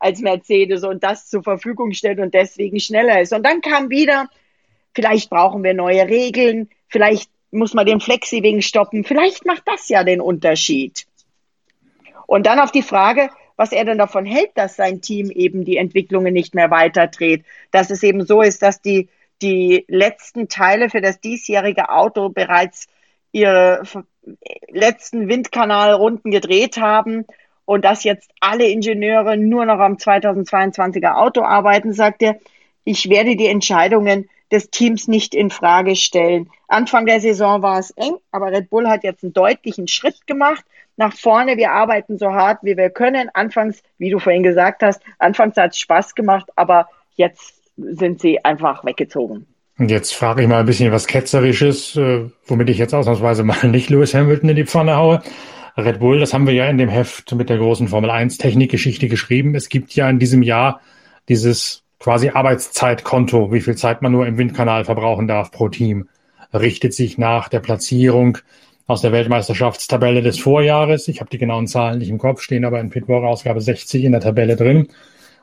als 0.00 0.20
Mercedes 0.20 0.84
und 0.84 1.02
das 1.02 1.28
zur 1.28 1.42
Verfügung 1.42 1.92
stellt 1.92 2.20
und 2.20 2.34
deswegen 2.34 2.78
schneller 2.80 3.20
ist. 3.20 3.32
Und 3.32 3.44
dann 3.44 3.60
kam 3.60 3.90
wieder, 3.90 4.28
vielleicht 4.94 5.30
brauchen 5.30 5.64
wir 5.64 5.74
neue 5.74 6.06
Regeln, 6.06 6.68
vielleicht 6.88 7.30
muss 7.50 7.74
man 7.74 7.86
den 7.86 8.00
Flexi-Wing 8.00 8.60
stoppen, 8.62 9.04
vielleicht 9.04 9.46
macht 9.46 9.62
das 9.66 9.88
ja 9.88 10.04
den 10.04 10.20
Unterschied. 10.20 11.06
Und 12.26 12.46
dann 12.46 12.60
auf 12.60 12.72
die 12.72 12.82
Frage, 12.82 13.30
was 13.56 13.72
er 13.72 13.84
denn 13.84 13.98
davon 13.98 14.24
hält, 14.24 14.50
dass 14.54 14.76
sein 14.76 15.00
Team 15.02 15.30
eben 15.30 15.64
die 15.64 15.76
Entwicklungen 15.76 16.32
nicht 16.32 16.54
mehr 16.54 16.70
weiterdreht, 16.70 17.44
dass 17.70 17.90
es 17.90 18.02
eben 18.02 18.24
so 18.24 18.40
ist, 18.42 18.62
dass 18.62 18.80
die, 18.80 19.08
die 19.42 19.84
letzten 19.88 20.48
Teile 20.48 20.88
für 20.88 21.00
das 21.00 21.20
diesjährige 21.20 21.90
Auto 21.90 22.30
bereits 22.30 22.88
ihre 23.32 23.82
letzten 24.68 25.28
Windkanalrunden 25.28 26.30
gedreht 26.30 26.76
haben 26.76 27.26
und 27.64 27.84
dass 27.84 28.04
jetzt 28.04 28.30
alle 28.40 28.68
Ingenieure 28.68 29.36
nur 29.36 29.64
noch 29.64 29.78
am 29.78 29.94
2022er 29.94 31.14
Auto 31.14 31.42
arbeiten, 31.42 31.92
sagt 31.92 32.22
er, 32.22 32.38
ich 32.84 33.08
werde 33.08 33.36
die 33.36 33.46
Entscheidungen 33.46 34.28
des 34.50 34.70
Teams 34.70 35.08
nicht 35.08 35.34
in 35.34 35.50
Frage 35.50 35.96
stellen. 35.96 36.50
Anfang 36.68 37.06
der 37.06 37.20
Saison 37.20 37.62
war 37.62 37.78
es 37.78 37.90
eng, 37.92 38.16
aber 38.30 38.52
Red 38.52 38.68
Bull 38.68 38.88
hat 38.88 39.04
jetzt 39.04 39.24
einen 39.24 39.32
deutlichen 39.32 39.88
Schritt 39.88 40.26
gemacht 40.26 40.64
nach 40.96 41.14
vorne. 41.14 41.56
Wir 41.56 41.72
arbeiten 41.72 42.18
so 42.18 42.32
hart, 42.32 42.58
wie 42.62 42.76
wir 42.76 42.90
können. 42.90 43.30
Anfangs, 43.32 43.82
wie 43.98 44.10
du 44.10 44.18
vorhin 44.18 44.42
gesagt 44.42 44.82
hast, 44.82 45.00
anfangs 45.18 45.56
hat 45.56 45.72
es 45.72 45.78
Spaß 45.78 46.14
gemacht, 46.14 46.50
aber 46.56 46.88
jetzt 47.14 47.62
sind 47.76 48.20
sie 48.20 48.44
einfach 48.44 48.84
weggezogen. 48.84 49.46
Und 49.78 49.90
jetzt 49.90 50.14
frage 50.14 50.42
ich 50.42 50.48
mal 50.48 50.60
ein 50.60 50.66
bisschen 50.66 50.92
was 50.92 51.06
Ketzerisches, 51.06 51.96
äh, 51.96 52.26
womit 52.46 52.70
ich 52.70 52.78
jetzt 52.78 52.94
ausnahmsweise 52.94 53.42
mal 53.42 53.66
nicht 53.68 53.90
Lewis 53.90 54.14
Hamilton 54.14 54.50
in 54.50 54.56
die 54.56 54.66
Pfanne 54.66 54.96
haue. 54.96 55.22
Red 55.76 56.00
Bull, 56.00 56.20
das 56.20 56.34
haben 56.34 56.46
wir 56.46 56.52
ja 56.52 56.68
in 56.68 56.76
dem 56.76 56.90
Heft 56.90 57.32
mit 57.34 57.48
der 57.48 57.56
großen 57.56 57.88
Formel 57.88 58.10
1 58.10 58.36
Technikgeschichte 58.36 59.08
geschrieben. 59.08 59.54
Es 59.54 59.70
gibt 59.70 59.94
ja 59.94 60.08
in 60.10 60.18
diesem 60.18 60.42
Jahr 60.42 60.80
dieses 61.28 61.82
quasi 61.98 62.28
Arbeitszeitkonto, 62.30 63.52
wie 63.52 63.60
viel 63.60 63.76
Zeit 63.76 64.02
man 64.02 64.12
nur 64.12 64.26
im 64.26 64.36
Windkanal 64.36 64.84
verbrauchen 64.84 65.28
darf 65.28 65.50
pro 65.50 65.68
Team. 65.68 66.08
Richtet 66.52 66.92
sich 66.92 67.16
nach 67.16 67.48
der 67.48 67.60
Platzierung 67.60 68.38
aus 68.86 69.00
der 69.00 69.12
Weltmeisterschaftstabelle 69.12 70.20
des 70.20 70.38
Vorjahres. 70.38 71.08
Ich 71.08 71.20
habe 71.20 71.30
die 71.30 71.38
genauen 71.38 71.66
Zahlen 71.66 72.00
nicht 72.00 72.10
im 72.10 72.18
Kopf, 72.18 72.42
stehen 72.42 72.66
aber 72.66 72.80
in 72.80 72.90
Pitwalk 72.90 73.24
Ausgabe 73.24 73.60
60 73.62 74.04
in 74.04 74.12
der 74.12 74.20
Tabelle 74.20 74.56
drin. 74.56 74.88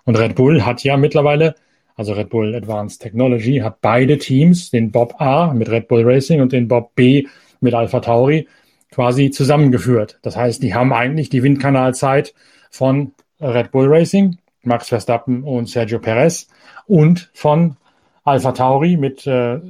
Und 0.03 0.17
Red 0.17 0.35
Bull 0.35 0.65
hat 0.65 0.83
ja 0.83 0.97
mittlerweile 0.97 1.55
also 1.99 2.13
Red 2.13 2.29
Bull 2.29 2.55
Advanced 2.55 3.01
Technology, 3.01 3.57
hat 3.57 3.81
beide 3.81 4.17
Teams, 4.17 4.71
den 4.71 4.89
Bob 4.89 5.19
A 5.19 5.53
mit 5.53 5.69
Red 5.69 5.89
Bull 5.89 6.03
Racing 6.05 6.39
und 6.39 6.53
den 6.53 6.69
Bob 6.69 6.95
B 6.95 7.27
mit 7.59 7.73
Alpha 7.73 7.99
Tauri, 7.99 8.47
quasi 8.89 9.31
zusammengeführt. 9.31 10.17
Das 10.21 10.37
heißt, 10.37 10.63
die 10.63 10.73
haben 10.73 10.93
eigentlich 10.93 11.29
die 11.29 11.43
Windkanalzeit 11.43 12.33
von 12.71 13.11
Red 13.41 13.71
Bull 13.71 13.87
Racing, 13.89 14.37
Max 14.63 14.87
Verstappen 14.87 15.43
und 15.43 15.67
Sergio 15.67 15.99
Perez 15.99 16.47
und 16.87 17.29
von 17.33 17.75
Alpha 18.23 18.53
Tauri 18.53 18.95
mit, 18.95 19.27
äh, 19.27 19.55
äh, 19.55 19.61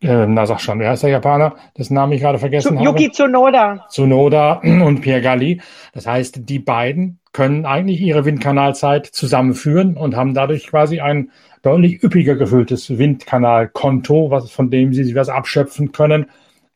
na 0.00 0.46
sag 0.46 0.60
schon, 0.60 0.78
wer 0.78 0.90
heißt 0.90 1.02
der 1.02 1.10
Japaner, 1.10 1.56
dessen 1.76 1.94
Namen 1.94 2.12
ich 2.12 2.20
gerade 2.20 2.38
vergessen 2.38 2.74
Yuki 2.74 2.84
habe? 2.84 3.00
Yuki 3.00 3.10
Tsunoda. 3.10 3.86
Tsunoda 3.90 4.60
und 4.62 5.00
Pierre 5.00 5.22
Galli. 5.22 5.60
Das 5.92 6.06
heißt, 6.06 6.48
die 6.48 6.60
beiden 6.60 7.18
können 7.34 7.66
eigentlich 7.66 8.00
ihre 8.00 8.24
Windkanalzeit 8.24 9.06
zusammenführen 9.06 9.96
und 9.96 10.16
haben 10.16 10.32
dadurch 10.32 10.68
quasi 10.68 11.00
ein 11.00 11.32
deutlich 11.62 12.02
üppiger 12.02 12.36
gefülltes 12.36 12.96
Windkanalkonto, 12.96 14.30
was, 14.30 14.50
von 14.50 14.70
dem 14.70 14.94
sie 14.94 15.02
sich 15.02 15.16
was 15.16 15.28
abschöpfen 15.28 15.92
können, 15.92 16.26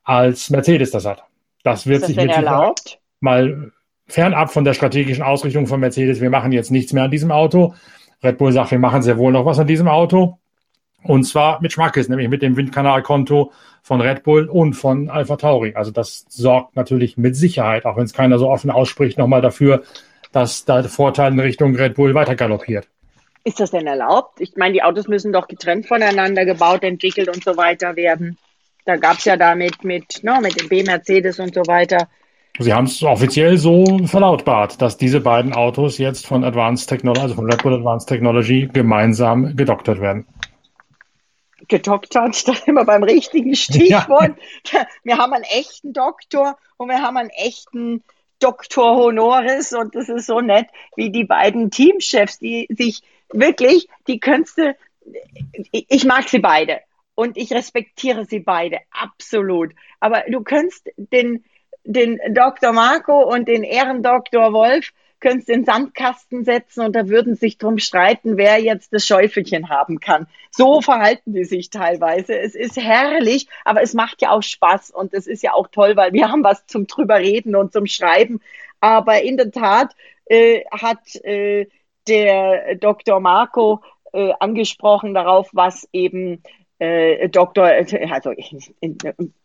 als 0.02 0.50
Mercedes 0.50 0.90
das 0.90 1.06
hat. 1.06 1.22
Das 1.62 1.86
wird 1.86 2.02
das 2.02 2.08
sich 2.08 2.16
mit 2.16 2.30
erlaubt? 2.30 2.98
mal 3.20 3.70
fernab 4.08 4.50
von 4.50 4.64
der 4.64 4.74
strategischen 4.74 5.22
Ausrichtung 5.22 5.68
von 5.68 5.78
Mercedes. 5.78 6.20
Wir 6.20 6.30
machen 6.30 6.50
jetzt 6.50 6.72
nichts 6.72 6.92
mehr 6.92 7.04
an 7.04 7.10
diesem 7.10 7.30
Auto. 7.30 7.74
Red 8.24 8.38
Bull 8.38 8.52
sagt, 8.52 8.72
wir 8.72 8.80
machen 8.80 9.02
sehr 9.02 9.16
wohl 9.16 9.32
noch 9.32 9.46
was 9.46 9.60
an 9.60 9.66
diesem 9.68 9.86
Auto. 9.86 10.38
Und 11.04 11.22
zwar 11.22 11.62
mit 11.62 11.72
Schmackes, 11.72 12.08
nämlich 12.08 12.28
mit 12.28 12.42
dem 12.42 12.56
Windkanalkonto 12.56 13.52
von 13.82 14.00
Red 14.00 14.24
Bull 14.24 14.48
und 14.48 14.74
von 14.74 15.08
Alpha 15.08 15.36
Tauri. 15.36 15.74
Also 15.76 15.92
das 15.92 16.24
sorgt 16.28 16.74
natürlich 16.74 17.16
mit 17.16 17.36
Sicherheit, 17.36 17.86
auch 17.86 17.96
wenn 17.96 18.04
es 18.04 18.12
keiner 18.12 18.38
so 18.38 18.50
offen 18.50 18.72
ausspricht, 18.72 19.18
nochmal 19.18 19.40
dafür, 19.40 19.84
dass 20.32 20.64
da 20.64 20.82
der 20.82 20.90
Vorteil 20.90 21.32
in 21.32 21.40
Richtung 21.40 21.74
Red 21.74 21.94
Bull 21.94 22.14
weiter 22.14 22.36
galoppiert. 22.36 22.88
Ist 23.44 23.60
das 23.60 23.70
denn 23.70 23.86
erlaubt? 23.86 24.40
Ich 24.40 24.56
meine, 24.56 24.74
die 24.74 24.82
Autos 24.82 25.08
müssen 25.08 25.32
doch 25.32 25.48
getrennt 25.48 25.86
voneinander 25.86 26.44
gebaut, 26.44 26.82
entwickelt 26.82 27.28
und 27.28 27.42
so 27.42 27.56
weiter 27.56 27.96
werden. 27.96 28.36
Da 28.84 28.96
gab 28.96 29.18
es 29.18 29.24
ja 29.24 29.36
damit 29.36 29.84
mit, 29.84 30.20
no, 30.22 30.40
mit 30.40 30.60
dem 30.60 30.68
B-Mercedes 30.68 31.38
und 31.38 31.54
so 31.54 31.62
weiter. 31.66 32.08
Sie 32.58 32.72
haben 32.72 32.86
es 32.86 33.02
offiziell 33.02 33.56
so 33.56 34.00
verlautbart, 34.06 34.82
dass 34.82 34.96
diese 34.96 35.20
beiden 35.20 35.52
Autos 35.52 35.98
jetzt 35.98 36.26
von 36.26 36.42
Advanced 36.42 36.88
Technology, 36.88 37.22
also 37.22 37.34
von 37.36 37.50
Red 37.50 37.62
Bull 37.62 37.74
Advanced 37.74 38.08
Technology, 38.08 38.68
gemeinsam 38.72 39.54
gedoktert 39.56 40.00
werden. 40.00 40.26
Gedoktert, 41.68 42.48
da 42.48 42.52
wir 42.66 42.84
beim 42.84 43.02
richtigen 43.04 43.54
Stichwort. 43.54 44.32
Ja. 44.72 44.86
Wir 45.04 45.18
haben 45.18 45.32
einen 45.32 45.44
echten 45.44 45.92
Doktor 45.92 46.56
und 46.78 46.88
wir 46.88 47.00
haben 47.00 47.16
einen 47.16 47.30
echten 47.30 48.02
Doktor 48.40 48.96
Honoris 48.96 49.72
und 49.72 49.94
das 49.94 50.08
ist 50.08 50.26
so 50.26 50.40
nett, 50.40 50.68
wie 50.96 51.10
die 51.10 51.24
beiden 51.24 51.70
Teamchefs, 51.70 52.38
die 52.38 52.66
sich 52.70 53.02
wirklich, 53.30 53.88
die 54.06 54.20
Künste, 54.20 54.76
ich 55.72 56.04
mag 56.04 56.28
sie 56.28 56.38
beide 56.38 56.80
und 57.14 57.36
ich 57.36 57.52
respektiere 57.52 58.24
sie 58.24 58.40
beide, 58.40 58.78
absolut. 58.90 59.72
Aber 60.00 60.24
du 60.28 60.42
könntest 60.42 60.88
den, 60.96 61.44
den 61.84 62.20
Dr. 62.30 62.72
Marco 62.72 63.22
und 63.22 63.48
den 63.48 63.64
Ehrendoktor 63.64 64.52
Wolf 64.52 64.92
könntest 65.20 65.48
in 65.48 65.60
den 65.60 65.64
Sandkasten 65.64 66.44
setzen 66.44 66.84
und 66.84 66.94
da 66.94 67.08
würden 67.08 67.34
sich 67.34 67.58
drum 67.58 67.78
streiten, 67.78 68.36
wer 68.36 68.60
jetzt 68.60 68.92
das 68.92 69.06
Schäufelchen 69.06 69.68
haben 69.68 70.00
kann. 70.00 70.26
So 70.50 70.80
verhalten 70.80 71.32
die 71.32 71.44
sich 71.44 71.70
teilweise. 71.70 72.38
Es 72.38 72.54
ist 72.54 72.76
herrlich, 72.76 73.48
aber 73.64 73.82
es 73.82 73.94
macht 73.94 74.22
ja 74.22 74.30
auch 74.30 74.42
Spaß 74.42 74.90
und 74.90 75.14
es 75.14 75.26
ist 75.26 75.42
ja 75.42 75.52
auch 75.54 75.68
toll, 75.68 75.96
weil 75.96 76.12
wir 76.12 76.30
haben 76.30 76.44
was 76.44 76.66
zum 76.66 76.86
drüber 76.86 77.18
reden 77.18 77.56
und 77.56 77.72
zum 77.72 77.86
Schreiben. 77.86 78.40
Aber 78.80 79.22
in 79.22 79.36
der 79.36 79.50
Tat 79.50 79.94
äh, 80.26 80.64
hat 80.70 81.14
äh, 81.24 81.66
der 82.06 82.76
Dr. 82.76 83.20
Marco 83.20 83.82
äh, 84.12 84.32
angesprochen 84.40 85.14
darauf, 85.14 85.50
was 85.52 85.88
eben 85.92 86.42
äh, 86.78 87.28
Doktor, 87.28 87.64
also 87.64 88.32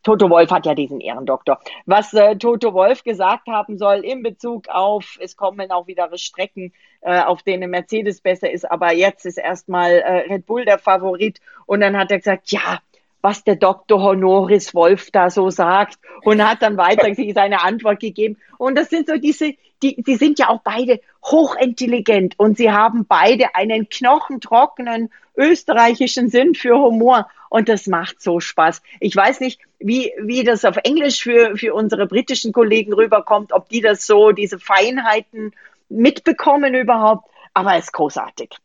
Toto 0.04 0.30
Wolf 0.30 0.52
hat 0.52 0.65
ja 0.65 0.76
diesen 0.76 1.00
Ehrendoktor, 1.00 1.60
was 1.86 2.13
äh, 2.13 2.36
Toto 2.36 2.74
Wolf 2.74 3.04
gesagt 3.04 3.48
haben 3.48 3.78
soll 3.78 4.06
in 4.06 4.24
Bezug 4.24 4.69
auf, 4.69 5.17
es 5.19 5.36
kommen 5.36 5.72
auch 5.72 5.88
wieder 5.88 6.10
Strecken, 6.17 6.74
äh, 7.02 7.22
auf 7.22 7.43
denen 7.43 7.72
Mercedes 7.72 8.22
besser 8.22 8.52
ist, 8.52 8.69
aber 8.69 8.93
jetzt 8.93 9.26
ist 9.26 9.38
erstmal 9.38 9.91
äh, 9.91 10.34
Red 10.34 10.46
Bull 10.46 10.65
der 10.65 10.78
Favorit 10.78 11.39
und 11.65 11.82
dann 11.82 11.98
hat 11.98 12.12
er 12.12 12.17
gesagt, 12.17 12.52
ja, 12.52 12.80
was 13.24 13.43
der 13.46 13.56
Dr. 13.56 14.02
Honoris 14.02 14.76
Wolf 14.76 15.10
da 15.10 15.30
so 15.30 15.50
sagt 15.50 15.98
und 16.24 16.46
hat 16.46 16.62
dann 16.62 16.78
weiter 16.78 17.08
seine 17.34 17.63
Antwort 17.63 18.02
gegeben. 18.02 18.38
Und 18.58 18.78
das 18.78 18.89
sind 18.89 19.08
so 19.08 19.15
diese, 19.17 19.54
die, 19.84 20.02
die 20.02 20.15
sind 20.15 20.39
ja 20.39 20.50
auch 20.50 20.62
beide 20.63 21.02
hochintelligent 21.24 22.39
und 22.39 22.58
sie 22.58 22.72
haben 22.72 23.06
beide 23.06 23.56
einen 23.56 23.89
knochentrockenen 23.89 25.12
österreichischen 25.36 26.30
Sinn 26.30 26.56
für 26.56 26.78
Humor 26.78 27.28
und 27.50 27.69
das 27.69 27.88
macht 27.88 28.22
so 28.22 28.39
Spaß. 28.39 28.82
Ich 29.00 29.15
weiß 29.15 29.39
nicht, 29.39 29.60
wie, 29.80 30.12
wie 30.22 30.43
das 30.43 30.65
auf 30.65 30.78
Englisch 30.84 31.22
für, 31.22 31.58
für 31.58 31.74
unsere 31.74 32.08
britischen 32.08 32.52
Kollegen 32.52 32.93
rüberkommt, 32.93 33.52
ob 33.52 33.69
die 33.69 33.82
das 33.82 34.06
so, 34.06 34.32
diese 34.32 34.60
Feinheiten 34.60 35.52
mitbekommen 35.89 36.74
überhaupt, 36.74 37.30
aber 37.54 37.76
es 37.76 37.86
ist 37.86 37.93
großartig. 37.93 38.56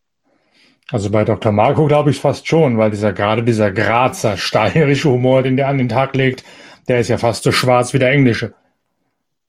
Also 0.90 1.10
bei 1.10 1.24
Dr. 1.24 1.52
Marco 1.52 1.86
glaube 1.86 2.10
ich 2.10 2.18
fast 2.18 2.48
schon, 2.48 2.78
weil 2.78 2.90
dieser 2.90 3.12
gerade 3.12 3.42
dieser 3.42 3.70
Grazer 3.70 4.38
steirische 4.38 5.10
Humor, 5.10 5.42
den 5.42 5.56
der 5.56 5.68
an 5.68 5.78
den 5.78 5.90
Tag 5.90 6.14
legt, 6.14 6.44
der 6.88 7.00
ist 7.00 7.08
ja 7.08 7.18
fast 7.18 7.42
so 7.42 7.52
schwarz 7.52 7.92
wie 7.92 7.98
der 7.98 8.10
englische. 8.10 8.54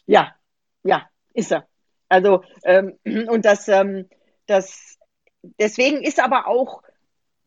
Ja, 0.05 0.33
ja, 0.83 1.03
ist 1.33 1.51
er. 1.51 1.67
Also 2.07 2.43
ähm, 2.63 2.97
und 3.29 3.45
das, 3.45 3.67
ähm, 3.67 4.07
das 4.47 4.97
deswegen 5.59 6.03
ist 6.03 6.21
aber 6.21 6.47
auch 6.47 6.81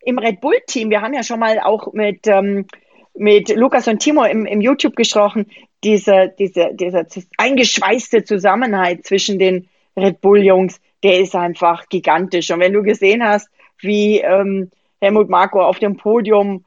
im 0.00 0.18
Red 0.18 0.40
Bull 0.40 0.58
Team, 0.66 0.90
wir 0.90 1.00
haben 1.00 1.14
ja 1.14 1.22
schon 1.22 1.38
mal 1.38 1.60
auch 1.60 1.92
mit 1.92 2.26
ähm, 2.26 2.66
mit 3.14 3.54
Lukas 3.54 3.88
und 3.88 3.98
Timo 3.98 4.24
im, 4.24 4.46
im 4.46 4.60
YouTube 4.60 4.96
gesprochen, 4.96 5.46
diese, 5.84 6.32
diese, 6.38 6.70
dieser 6.72 7.06
eingeschweißte 7.36 8.24
Zusammenhalt 8.24 9.06
zwischen 9.06 9.38
den 9.38 9.68
Red 9.96 10.20
Bull 10.20 10.42
Jungs, 10.42 10.80
der 11.02 11.20
ist 11.20 11.34
einfach 11.34 11.88
gigantisch. 11.88 12.50
Und 12.50 12.60
wenn 12.60 12.72
du 12.72 12.82
gesehen 12.82 13.22
hast, 13.22 13.48
wie 13.80 14.20
ähm, 14.20 14.70
Helmut 15.00 15.28
Marko 15.28 15.60
auf 15.60 15.78
dem 15.78 15.96
Podium 15.96 16.64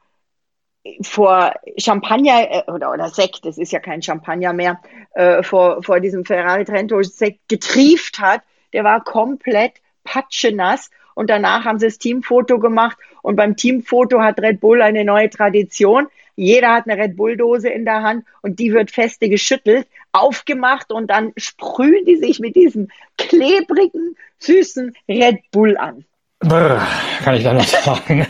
vor 1.02 1.52
Champagner 1.78 2.50
äh, 2.50 2.70
oder, 2.70 2.92
oder 2.92 3.08
Sekt, 3.08 3.44
das 3.44 3.58
ist 3.58 3.72
ja 3.72 3.80
kein 3.80 4.02
Champagner 4.02 4.52
mehr, 4.52 4.80
äh, 5.14 5.42
vor, 5.42 5.82
vor 5.82 6.00
diesem 6.00 6.24
Ferrari 6.24 6.64
Trento 6.64 7.02
Sekt 7.02 7.48
getrieft 7.48 8.18
hat, 8.18 8.42
der 8.72 8.84
war 8.84 9.02
komplett 9.02 9.74
patschenass 10.04 10.90
und 11.14 11.30
danach 11.30 11.64
haben 11.64 11.78
sie 11.78 11.86
das 11.86 11.98
Teamfoto 11.98 12.58
gemacht 12.58 12.98
und 13.22 13.36
beim 13.36 13.56
Teamfoto 13.56 14.20
hat 14.20 14.40
Red 14.40 14.60
Bull 14.60 14.82
eine 14.82 15.04
neue 15.04 15.30
Tradition. 15.30 16.08
Jeder 16.36 16.74
hat 16.74 16.86
eine 16.86 17.02
Red 17.02 17.16
Bull 17.16 17.38
Dose 17.38 17.70
in 17.70 17.86
der 17.86 18.02
Hand 18.02 18.26
und 18.42 18.58
die 18.58 18.72
wird 18.72 18.90
feste 18.90 19.30
geschüttelt, 19.30 19.88
aufgemacht 20.12 20.92
und 20.92 21.08
dann 21.08 21.32
sprühen 21.36 22.04
die 22.04 22.16
sich 22.16 22.38
mit 22.38 22.54
diesem 22.54 22.88
klebrigen, 23.16 24.16
süßen 24.38 24.94
Red 25.08 25.50
Bull 25.50 25.78
an. 25.78 26.04
Brr, 26.40 26.86
kann 27.24 27.34
ich 27.34 27.44
da 27.44 27.54
noch 27.54 27.64
sagen. 27.64 28.26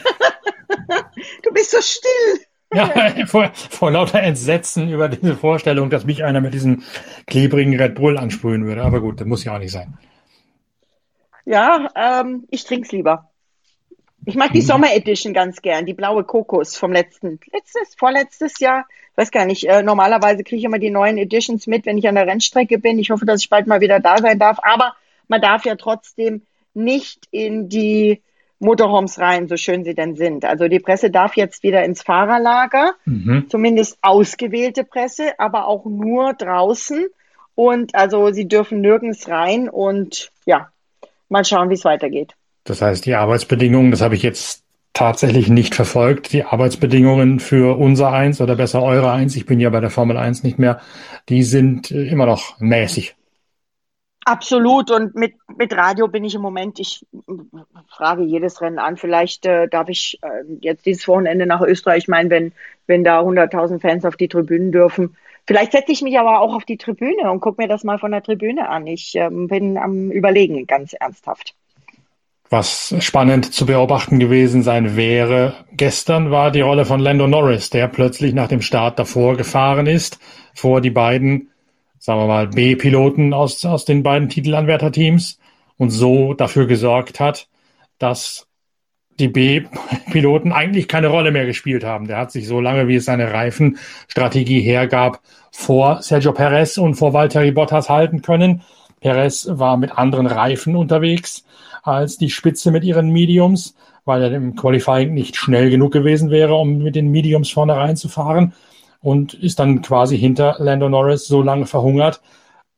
du 1.42 1.52
bist 1.52 1.72
so 1.72 1.80
still. 1.80 2.45
Ja, 2.72 2.90
vor, 3.26 3.50
vor 3.54 3.90
lauter 3.90 4.20
Entsetzen 4.20 4.88
über 4.88 5.08
diese 5.08 5.36
Vorstellung, 5.36 5.90
dass 5.90 6.04
mich 6.04 6.24
einer 6.24 6.40
mit 6.40 6.54
diesem 6.54 6.82
klebrigen 7.26 7.78
Red 7.78 7.94
Bull 7.94 8.18
ansprühen 8.18 8.66
würde. 8.66 8.82
Aber 8.82 9.00
gut, 9.00 9.20
das 9.20 9.26
muss 9.26 9.44
ja 9.44 9.54
auch 9.54 9.58
nicht 9.58 9.72
sein. 9.72 9.98
Ja, 11.44 11.88
ähm, 11.94 12.46
ich 12.50 12.64
trinke 12.64 12.86
es 12.86 12.92
lieber. 12.92 13.30
Ich 14.24 14.34
mag 14.34 14.52
die 14.52 14.60
mhm. 14.60 14.66
Sommer 14.66 14.92
Edition 14.92 15.32
ganz 15.32 15.62
gern, 15.62 15.86
die 15.86 15.94
blaue 15.94 16.24
Kokos 16.24 16.76
vom 16.76 16.92
letzten, 16.92 17.38
letztes, 17.52 17.94
vorletztes 17.96 18.58
Jahr. 18.58 18.84
Ich 19.12 19.18
weiß 19.18 19.30
gar 19.30 19.44
nicht, 19.44 19.64
äh, 19.68 19.84
normalerweise 19.84 20.42
kriege 20.42 20.56
ich 20.56 20.64
immer 20.64 20.80
die 20.80 20.90
neuen 20.90 21.16
Editions 21.16 21.68
mit, 21.68 21.86
wenn 21.86 21.96
ich 21.96 22.08
an 22.08 22.16
der 22.16 22.26
Rennstrecke 22.26 22.78
bin. 22.78 22.98
Ich 22.98 23.10
hoffe, 23.10 23.24
dass 23.24 23.40
ich 23.40 23.48
bald 23.48 23.68
mal 23.68 23.80
wieder 23.80 24.00
da 24.00 24.18
sein 24.18 24.40
darf. 24.40 24.58
Aber 24.60 24.96
man 25.28 25.40
darf 25.40 25.64
ja 25.64 25.76
trotzdem 25.76 26.42
nicht 26.74 27.28
in 27.30 27.68
die 27.68 28.20
Motorhomes 28.58 29.18
rein, 29.18 29.48
so 29.48 29.56
schön 29.56 29.84
sie 29.84 29.94
denn 29.94 30.16
sind. 30.16 30.44
Also 30.44 30.68
die 30.68 30.80
Presse 30.80 31.10
darf 31.10 31.36
jetzt 31.36 31.62
wieder 31.62 31.84
ins 31.84 32.02
Fahrerlager, 32.02 32.94
mhm. 33.04 33.46
zumindest 33.48 33.98
ausgewählte 34.02 34.84
Presse, 34.84 35.38
aber 35.38 35.66
auch 35.66 35.84
nur 35.84 36.32
draußen. 36.32 37.06
Und 37.54 37.94
also 37.94 38.32
sie 38.32 38.48
dürfen 38.48 38.80
nirgends 38.80 39.28
rein 39.28 39.68
und 39.68 40.30
ja, 40.44 40.68
mal 41.28 41.44
schauen, 41.44 41.70
wie 41.70 41.74
es 41.74 41.84
weitergeht. 41.84 42.34
Das 42.64 42.82
heißt, 42.82 43.06
die 43.06 43.14
Arbeitsbedingungen, 43.14 43.90
das 43.90 44.00
habe 44.00 44.14
ich 44.14 44.22
jetzt 44.22 44.62
tatsächlich 44.92 45.48
nicht 45.48 45.74
verfolgt. 45.74 46.32
Die 46.32 46.44
Arbeitsbedingungen 46.44 47.38
für 47.38 47.78
unser 47.78 48.12
Eins 48.12 48.40
oder 48.40 48.56
besser 48.56 48.82
eure 48.82 49.12
Eins, 49.12 49.36
ich 49.36 49.44
bin 49.44 49.60
ja 49.60 49.68
bei 49.70 49.80
der 49.80 49.90
Formel 49.90 50.16
1 50.16 50.42
nicht 50.42 50.58
mehr, 50.58 50.80
die 51.28 51.42
sind 51.42 51.90
immer 51.90 52.26
noch 52.26 52.58
mäßig. 52.60 53.14
Absolut. 54.26 54.90
Und 54.90 55.14
mit, 55.14 55.34
mit 55.56 55.72
Radio 55.72 56.08
bin 56.08 56.24
ich 56.24 56.34
im 56.34 56.42
Moment, 56.42 56.80
ich 56.80 57.06
frage 57.88 58.24
jedes 58.24 58.60
Rennen 58.60 58.80
an. 58.80 58.96
Vielleicht 58.96 59.46
äh, 59.46 59.68
darf 59.68 59.88
ich 59.88 60.18
äh, 60.20 60.42
jetzt 60.60 60.84
dieses 60.84 61.06
Wochenende 61.06 61.46
nach 61.46 61.60
Österreich. 61.60 61.98
Ich 61.98 62.08
meine, 62.08 62.28
wenn, 62.30 62.52
wenn 62.88 63.04
da 63.04 63.20
100.000 63.20 63.80
Fans 63.80 64.04
auf 64.04 64.16
die 64.16 64.26
Tribünen 64.26 64.72
dürfen. 64.72 65.16
Vielleicht 65.46 65.70
setze 65.70 65.92
ich 65.92 66.02
mich 66.02 66.18
aber 66.18 66.40
auch 66.40 66.56
auf 66.56 66.64
die 66.64 66.76
Tribüne 66.76 67.30
und 67.30 67.38
gucke 67.38 67.62
mir 67.62 67.68
das 67.68 67.84
mal 67.84 68.00
von 68.00 68.10
der 68.10 68.20
Tribüne 68.20 68.68
an. 68.68 68.88
Ich 68.88 69.14
ähm, 69.14 69.46
bin 69.46 69.78
am 69.78 70.10
Überlegen, 70.10 70.66
ganz 70.66 70.92
ernsthaft. 70.92 71.54
Was 72.50 72.96
spannend 72.98 73.54
zu 73.54 73.64
beobachten 73.64 74.18
gewesen 74.18 74.64
sein 74.64 74.96
wäre, 74.96 75.54
gestern 75.72 76.32
war 76.32 76.50
die 76.50 76.62
Rolle 76.62 76.84
von 76.84 76.98
Lando 76.98 77.28
Norris, 77.28 77.70
der 77.70 77.86
plötzlich 77.86 78.34
nach 78.34 78.48
dem 78.48 78.60
Start 78.60 78.98
davor 78.98 79.36
gefahren 79.36 79.86
ist, 79.86 80.18
vor 80.52 80.80
die 80.80 80.90
beiden, 80.90 81.50
sagen 81.98 82.20
wir 82.20 82.26
mal, 82.26 82.48
B-Piloten 82.48 83.32
aus, 83.32 83.64
aus 83.64 83.84
den 83.84 84.02
beiden 84.02 84.28
Titelanwärterteams 84.28 85.38
und 85.76 85.90
so 85.90 86.34
dafür 86.34 86.66
gesorgt 86.66 87.20
hat, 87.20 87.48
dass 87.98 88.46
die 89.18 89.28
B-Piloten 89.28 90.52
eigentlich 90.52 90.88
keine 90.88 91.08
Rolle 91.08 91.30
mehr 91.30 91.46
gespielt 91.46 91.84
haben. 91.84 92.06
Der 92.06 92.18
hat 92.18 92.32
sich 92.32 92.46
so 92.46 92.60
lange, 92.60 92.86
wie 92.88 92.96
es 92.96 93.06
seine 93.06 93.32
Reifenstrategie 93.32 94.60
hergab, 94.60 95.20
vor 95.50 96.02
Sergio 96.02 96.32
Perez 96.32 96.76
und 96.76 96.96
vor 96.96 97.14
Valtteri 97.14 97.50
Bottas 97.50 97.88
halten 97.88 98.20
können. 98.20 98.62
Perez 99.00 99.48
war 99.50 99.76
mit 99.76 99.96
anderen 99.96 100.26
Reifen 100.26 100.76
unterwegs 100.76 101.44
als 101.82 102.18
die 102.18 102.30
Spitze 102.30 102.70
mit 102.70 102.84
ihren 102.84 103.10
Mediums, 103.10 103.74
weil 104.04 104.22
er 104.22 104.32
im 104.32 104.54
Qualifying 104.54 105.14
nicht 105.14 105.36
schnell 105.36 105.70
genug 105.70 105.92
gewesen 105.92 106.30
wäre, 106.30 106.54
um 106.54 106.78
mit 106.78 106.94
den 106.94 107.10
Mediums 107.10 107.50
vorne 107.50 107.76
reinzufahren 107.76 108.52
und 109.00 109.34
ist 109.34 109.58
dann 109.58 109.82
quasi 109.82 110.18
hinter 110.18 110.56
Lando 110.58 110.88
Norris 110.88 111.26
so 111.26 111.42
lange 111.42 111.66
verhungert, 111.66 112.20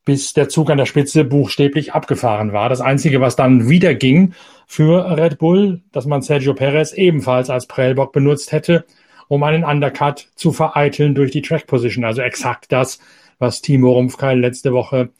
bis 0.04 0.32
der 0.32 0.48
Zug 0.48 0.70
an 0.70 0.78
der 0.78 0.86
Spitze 0.86 1.24
buchstäblich 1.24 1.92
abgefahren 1.92 2.52
war. 2.52 2.68
Das 2.68 2.80
Einzige, 2.80 3.20
was 3.20 3.36
dann 3.36 3.68
wieder 3.68 3.94
ging 3.94 4.32
für 4.66 5.16
Red 5.16 5.38
Bull, 5.38 5.82
dass 5.92 6.06
man 6.06 6.22
Sergio 6.22 6.54
Perez 6.54 6.92
ebenfalls 6.92 7.50
als 7.50 7.66
Prellbock 7.66 8.12
benutzt 8.12 8.52
hätte, 8.52 8.86
um 9.28 9.42
einen 9.42 9.64
Undercut 9.64 10.28
zu 10.34 10.52
vereiteln 10.52 11.14
durch 11.14 11.30
die 11.30 11.42
Track 11.42 11.66
Position. 11.66 12.04
Also 12.04 12.22
exakt 12.22 12.72
das, 12.72 12.98
was 13.38 13.60
Timo 13.60 13.92
Rumpfkeil 13.92 14.40
letzte 14.40 14.72
Woche 14.72 15.10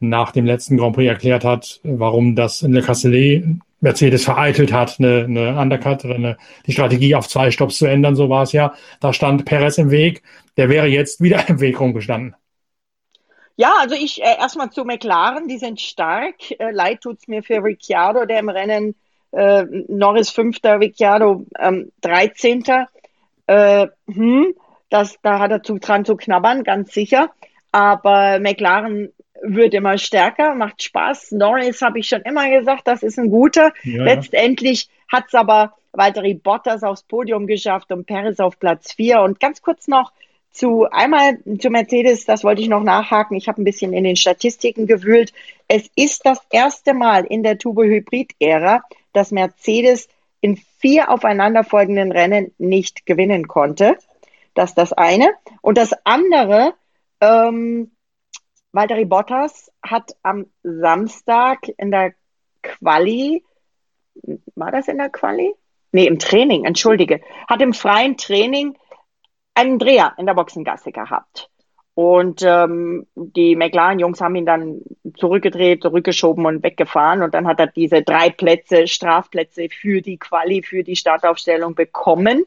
nach 0.00 0.32
dem 0.32 0.44
letzten 0.44 0.76
Grand 0.76 0.94
Prix 0.94 1.08
erklärt 1.08 1.44
hat, 1.44 1.80
warum 1.82 2.36
das 2.36 2.62
in 2.62 2.72
Le 2.72 2.82
Castellet 2.82 3.44
Mercedes 3.84 4.24
vereitelt 4.24 4.72
hat, 4.72 4.96
eine, 4.98 5.24
eine 5.24 5.60
Undercut 5.60 6.04
oder 6.04 6.16
eine, 6.16 6.36
die 6.66 6.72
Strategie 6.72 7.14
auf 7.14 7.28
zwei 7.28 7.50
Stops 7.50 7.76
zu 7.76 7.86
ändern, 7.86 8.16
so 8.16 8.28
war 8.28 8.42
es 8.42 8.52
ja. 8.52 8.74
Da 9.00 9.12
stand 9.12 9.44
Perez 9.44 9.78
im 9.78 9.90
Weg. 9.90 10.22
Der 10.56 10.68
wäre 10.68 10.88
jetzt 10.88 11.20
wieder 11.20 11.48
im 11.48 11.60
Weg 11.60 11.78
rumgestanden. 11.78 12.34
Ja, 13.56 13.74
also 13.78 13.94
ich 13.94 14.20
äh, 14.20 14.36
erstmal 14.38 14.70
zu 14.70 14.84
McLaren, 14.84 15.46
die 15.46 15.58
sind 15.58 15.80
stark. 15.80 16.50
Äh, 16.58 16.72
leid 16.72 17.02
tut's 17.02 17.28
mir 17.28 17.42
für 17.42 17.62
Ricciardo, 17.62 18.24
der 18.24 18.40
im 18.40 18.48
Rennen 18.48 18.96
äh, 19.30 19.64
Norris 19.88 20.30
Fünfter, 20.30 20.80
Ricciardo 20.80 21.46
ähm, 21.60 21.92
13. 22.00 22.64
Äh, 23.46 23.86
hm, 24.06 24.54
das, 24.88 25.16
da 25.22 25.38
hat 25.38 25.50
er 25.50 25.62
zu, 25.62 25.78
dran 25.78 26.04
zu 26.04 26.16
knabbern, 26.16 26.64
ganz 26.64 26.92
sicher. 26.92 27.30
Aber 27.70 28.40
McLaren 28.40 29.12
wird 29.46 29.74
immer 29.74 29.98
stärker, 29.98 30.54
macht 30.54 30.82
Spaß. 30.82 31.32
Norris 31.32 31.82
habe 31.82 31.98
ich 31.98 32.08
schon 32.08 32.22
immer 32.22 32.48
gesagt, 32.48 32.86
das 32.86 33.02
ist 33.02 33.18
ein 33.18 33.30
guter. 33.30 33.72
Ja. 33.82 34.04
Letztendlich 34.04 34.88
hat 35.08 35.24
es 35.28 35.34
aber 35.34 35.74
Valtteri 35.92 36.34
Bottas 36.34 36.82
aufs 36.82 37.02
Podium 37.02 37.46
geschafft 37.46 37.92
und 37.92 38.06
Perez 38.06 38.40
auf 38.40 38.58
Platz 38.58 38.92
vier. 38.92 39.20
Und 39.20 39.40
ganz 39.40 39.62
kurz 39.62 39.86
noch 39.88 40.12
zu 40.50 40.88
einmal 40.90 41.38
zu 41.58 41.68
Mercedes, 41.70 42.24
das 42.26 42.44
wollte 42.44 42.62
ich 42.62 42.68
noch 42.68 42.82
nachhaken. 42.82 43.36
Ich 43.36 43.48
habe 43.48 43.60
ein 43.60 43.64
bisschen 43.64 43.92
in 43.92 44.04
den 44.04 44.16
Statistiken 44.16 44.86
gewühlt. 44.86 45.32
Es 45.68 45.90
ist 45.96 46.24
das 46.24 46.40
erste 46.50 46.94
Mal 46.94 47.24
in 47.24 47.42
der 47.42 47.58
Turbo-Hybrid-Ära, 47.58 48.82
dass 49.12 49.32
Mercedes 49.32 50.08
in 50.40 50.56
vier 50.78 51.10
aufeinanderfolgenden 51.10 52.12
Rennen 52.12 52.52
nicht 52.58 53.06
gewinnen 53.06 53.48
konnte. 53.48 53.96
Das 54.54 54.70
ist 54.70 54.78
das 54.78 54.92
eine. 54.92 55.30
Und 55.60 55.78
das 55.78 55.92
andere, 56.04 56.74
ähm, 57.20 57.90
Valtteri 58.74 59.04
Bottas 59.04 59.70
hat 59.84 60.16
am 60.24 60.46
Samstag 60.64 61.68
in 61.78 61.92
der 61.92 62.12
Quali, 62.60 63.44
war 64.56 64.72
das 64.72 64.88
in 64.88 64.98
der 64.98 65.10
Quali? 65.10 65.54
Nee, 65.92 66.06
im 66.06 66.18
Training, 66.18 66.64
entschuldige, 66.64 67.20
hat 67.48 67.62
im 67.62 67.72
freien 67.72 68.16
Training 68.16 68.76
einen 69.54 69.78
Dreher 69.78 70.14
in 70.18 70.26
der 70.26 70.34
Boxengasse 70.34 70.90
gehabt. 70.90 71.48
Und 71.94 72.42
ähm, 72.42 73.06
die 73.14 73.54
McLaren-Jungs 73.54 74.20
haben 74.20 74.34
ihn 74.34 74.46
dann 74.46 74.80
zurückgedreht, 75.16 75.82
zurückgeschoben 75.82 76.44
und 76.44 76.64
weggefahren. 76.64 77.22
Und 77.22 77.32
dann 77.32 77.46
hat 77.46 77.60
er 77.60 77.68
diese 77.68 78.02
drei 78.02 78.30
Plätze, 78.30 78.88
Strafplätze 78.88 79.68
für 79.70 80.02
die 80.02 80.18
Quali, 80.18 80.64
für 80.64 80.82
die 80.82 80.96
Startaufstellung 80.96 81.76
bekommen. 81.76 82.44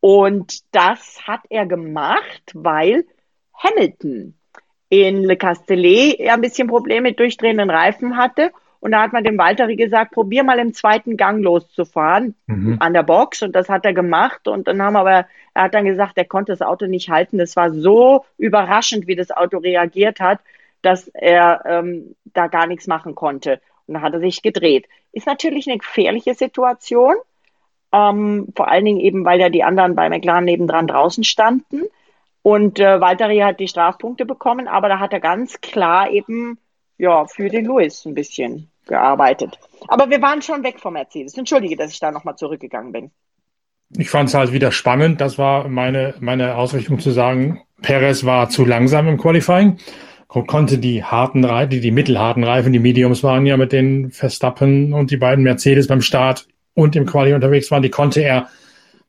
Und 0.00 0.62
das 0.74 1.26
hat 1.26 1.40
er 1.48 1.64
gemacht, 1.64 2.52
weil 2.52 3.06
Hamilton 3.54 4.35
in 4.88 5.24
Le 5.24 5.36
Castellet 5.36 6.20
ein 6.28 6.40
bisschen 6.40 6.68
Probleme 6.68 7.08
mit 7.08 7.18
durchdrehenden 7.18 7.70
Reifen 7.70 8.16
hatte. 8.16 8.52
Und 8.80 8.92
da 8.92 9.02
hat 9.02 9.12
man 9.12 9.24
dem 9.24 9.38
Walteri 9.38 9.74
gesagt, 9.74 10.12
probier 10.12 10.44
mal 10.44 10.58
im 10.58 10.72
zweiten 10.72 11.16
Gang 11.16 11.42
loszufahren 11.42 12.34
mhm. 12.46 12.76
an 12.78 12.92
der 12.92 13.02
Box. 13.02 13.42
Und 13.42 13.56
das 13.56 13.68
hat 13.68 13.84
er 13.84 13.92
gemacht. 13.92 14.46
Und 14.46 14.68
dann 14.68 14.80
haben 14.80 14.96
aber, 14.96 15.26
er 15.54 15.62
hat 15.62 15.74
dann 15.74 15.86
gesagt, 15.86 16.12
er 16.16 16.24
konnte 16.24 16.52
das 16.52 16.62
Auto 16.62 16.86
nicht 16.86 17.08
halten. 17.08 17.38
Das 17.38 17.56
war 17.56 17.72
so 17.72 18.24
überraschend, 18.38 19.06
wie 19.06 19.16
das 19.16 19.30
Auto 19.30 19.58
reagiert 19.58 20.20
hat, 20.20 20.40
dass 20.82 21.08
er 21.08 21.64
ähm, 21.66 22.14
da 22.32 22.46
gar 22.46 22.66
nichts 22.66 22.86
machen 22.86 23.14
konnte. 23.14 23.60
Und 23.86 23.94
dann 23.94 24.02
hat 24.02 24.12
er 24.12 24.20
sich 24.20 24.42
gedreht. 24.42 24.86
Ist 25.12 25.26
natürlich 25.26 25.66
eine 25.66 25.78
gefährliche 25.78 26.34
Situation. 26.34 27.14
Ähm, 27.92 28.48
vor 28.54 28.68
allen 28.68 28.84
Dingen 28.84 29.00
eben, 29.00 29.24
weil 29.24 29.40
ja 29.40 29.48
die 29.48 29.64
anderen 29.64 29.96
bei 29.96 30.08
McLaren 30.08 30.44
nebendran 30.44 30.86
draußen 30.86 31.24
standen. 31.24 31.82
Und 32.46 32.78
äh, 32.78 33.00
Valtteri 33.00 33.38
hat 33.38 33.58
die 33.58 33.66
Strafpunkte 33.66 34.24
bekommen, 34.24 34.68
aber 34.68 34.88
da 34.88 35.00
hat 35.00 35.12
er 35.12 35.18
ganz 35.18 35.60
klar 35.60 36.12
eben 36.12 36.60
ja 36.96 37.26
für 37.26 37.48
den 37.48 37.64
Lewis 37.64 38.04
ein 38.06 38.14
bisschen 38.14 38.70
gearbeitet. 38.86 39.58
Aber 39.88 40.10
wir 40.10 40.22
waren 40.22 40.42
schon 40.42 40.62
weg 40.62 40.78
vom 40.78 40.92
Mercedes. 40.92 41.36
Entschuldige, 41.36 41.74
dass 41.74 41.90
ich 41.90 41.98
da 41.98 42.12
nochmal 42.12 42.36
zurückgegangen 42.36 42.92
bin. 42.92 43.10
Ich 43.96 44.10
fand 44.10 44.28
es 44.28 44.36
halt 44.36 44.52
wieder 44.52 44.70
spannend. 44.70 45.20
Das 45.20 45.38
war 45.38 45.66
meine, 45.66 46.14
meine 46.20 46.54
Ausrichtung 46.54 47.00
zu 47.00 47.10
sagen, 47.10 47.62
Perez 47.82 48.24
war 48.24 48.48
zu 48.48 48.64
langsam 48.64 49.08
im 49.08 49.18
Qualifying, 49.18 49.78
konnte 50.28 50.78
die 50.78 51.02
harten 51.02 51.44
Reifen, 51.44 51.70
die, 51.70 51.80
die 51.80 51.90
mittelharten 51.90 52.44
Reifen, 52.44 52.72
die 52.72 52.78
Mediums 52.78 53.24
waren 53.24 53.44
ja 53.44 53.56
mit 53.56 53.72
den 53.72 54.12
Verstappen 54.12 54.92
und 54.92 55.10
die 55.10 55.16
beiden 55.16 55.42
Mercedes 55.42 55.88
beim 55.88 56.00
Start 56.00 56.46
und 56.74 56.94
im 56.94 57.06
Quali 57.06 57.34
unterwegs 57.34 57.72
waren, 57.72 57.82
die 57.82 57.90
konnte 57.90 58.20
er 58.20 58.48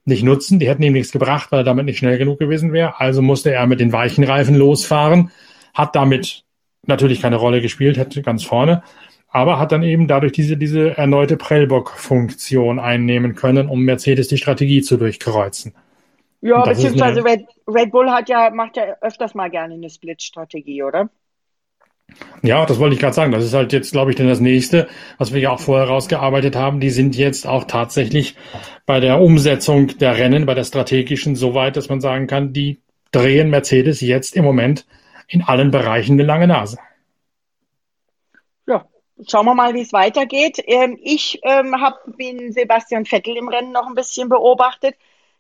nicht 0.07 0.23
nutzen. 0.23 0.59
Die 0.59 0.67
hätten 0.67 0.83
ihm 0.83 0.93
nichts 0.93 1.11
gebracht, 1.11 1.51
weil 1.51 1.61
er 1.61 1.65
damit 1.65 1.85
nicht 1.85 1.97
schnell 1.97 2.17
genug 2.17 2.39
gewesen 2.39 2.73
wäre. 2.73 2.99
Also 2.99 3.21
musste 3.21 3.51
er 3.51 3.67
mit 3.67 3.79
den 3.79 3.91
weichen 3.91 4.23
Reifen 4.23 4.55
losfahren, 4.55 5.31
hat 5.73 5.95
damit 5.95 6.43
natürlich 6.85 7.21
keine 7.21 7.35
Rolle 7.35 7.61
gespielt, 7.61 7.97
hätte 7.97 8.21
ganz 8.21 8.43
vorne, 8.43 8.83
aber 9.27 9.59
hat 9.59 9.71
dann 9.71 9.83
eben 9.83 10.07
dadurch 10.07 10.31
diese, 10.31 10.57
diese 10.57 10.97
erneute 10.97 11.37
Prellbock-Funktion 11.37 12.79
einnehmen 12.79 13.35
können, 13.35 13.67
um 13.67 13.81
Mercedes 13.81 14.29
die 14.29 14.37
Strategie 14.37 14.81
zu 14.81 14.97
durchkreuzen. 14.97 15.75
Ja, 16.41 16.63
beziehungsweise 16.63 17.23
Red, 17.25 17.45
Red 17.67 17.91
Bull 17.91 18.09
hat 18.09 18.29
ja, 18.29 18.49
macht 18.51 18.77
ja 18.77 18.95
öfters 19.01 19.33
mal 19.33 19.49
gerne 19.49 19.73
eine 19.73 19.89
Split-Strategie, 19.89 20.83
oder? 20.83 21.09
Ja, 22.41 22.65
das 22.65 22.79
wollte 22.79 22.95
ich 22.95 23.01
gerade 23.01 23.13
sagen. 23.13 23.31
Das 23.31 23.43
ist 23.43 23.53
halt 23.53 23.73
jetzt, 23.73 23.91
glaube 23.91 24.11
ich, 24.11 24.17
dann 24.17 24.27
das 24.27 24.39
nächste, 24.39 24.87
was 25.17 25.33
wir 25.33 25.41
ja 25.41 25.51
auch 25.51 25.59
vorher 25.59 25.87
rausgearbeitet 25.87 26.55
haben. 26.55 26.79
Die 26.79 26.89
sind 26.89 27.15
jetzt 27.15 27.47
auch 27.47 27.65
tatsächlich 27.65 28.35
bei 28.85 28.99
der 28.99 29.19
Umsetzung 29.19 29.97
der 29.97 30.17
Rennen, 30.17 30.45
bei 30.45 30.53
der 30.53 30.63
strategischen, 30.63 31.35
so 31.35 31.53
weit, 31.53 31.75
dass 31.75 31.89
man 31.89 31.99
sagen 31.99 32.27
kann, 32.27 32.53
die 32.53 32.79
drehen 33.11 33.49
Mercedes 33.49 34.01
jetzt 34.01 34.35
im 34.35 34.45
Moment 34.45 34.85
in 35.27 35.41
allen 35.41 35.71
Bereichen 35.71 36.13
eine 36.13 36.23
lange 36.23 36.47
Nase. 36.47 36.77
Ja, 38.67 38.85
schauen 39.27 39.45
wir 39.45 39.55
mal, 39.55 39.73
wie 39.73 39.81
es 39.81 39.91
weitergeht. 39.91 40.63
Ähm, 40.65 40.97
ich 41.01 41.39
ähm, 41.43 41.81
habe 41.81 41.97
den 42.17 42.53
Sebastian 42.53 43.05
Vettel 43.05 43.35
im 43.35 43.49
Rennen 43.49 43.71
noch 43.71 43.87
ein 43.87 43.95
bisschen 43.95 44.29
beobachtet. 44.29 44.95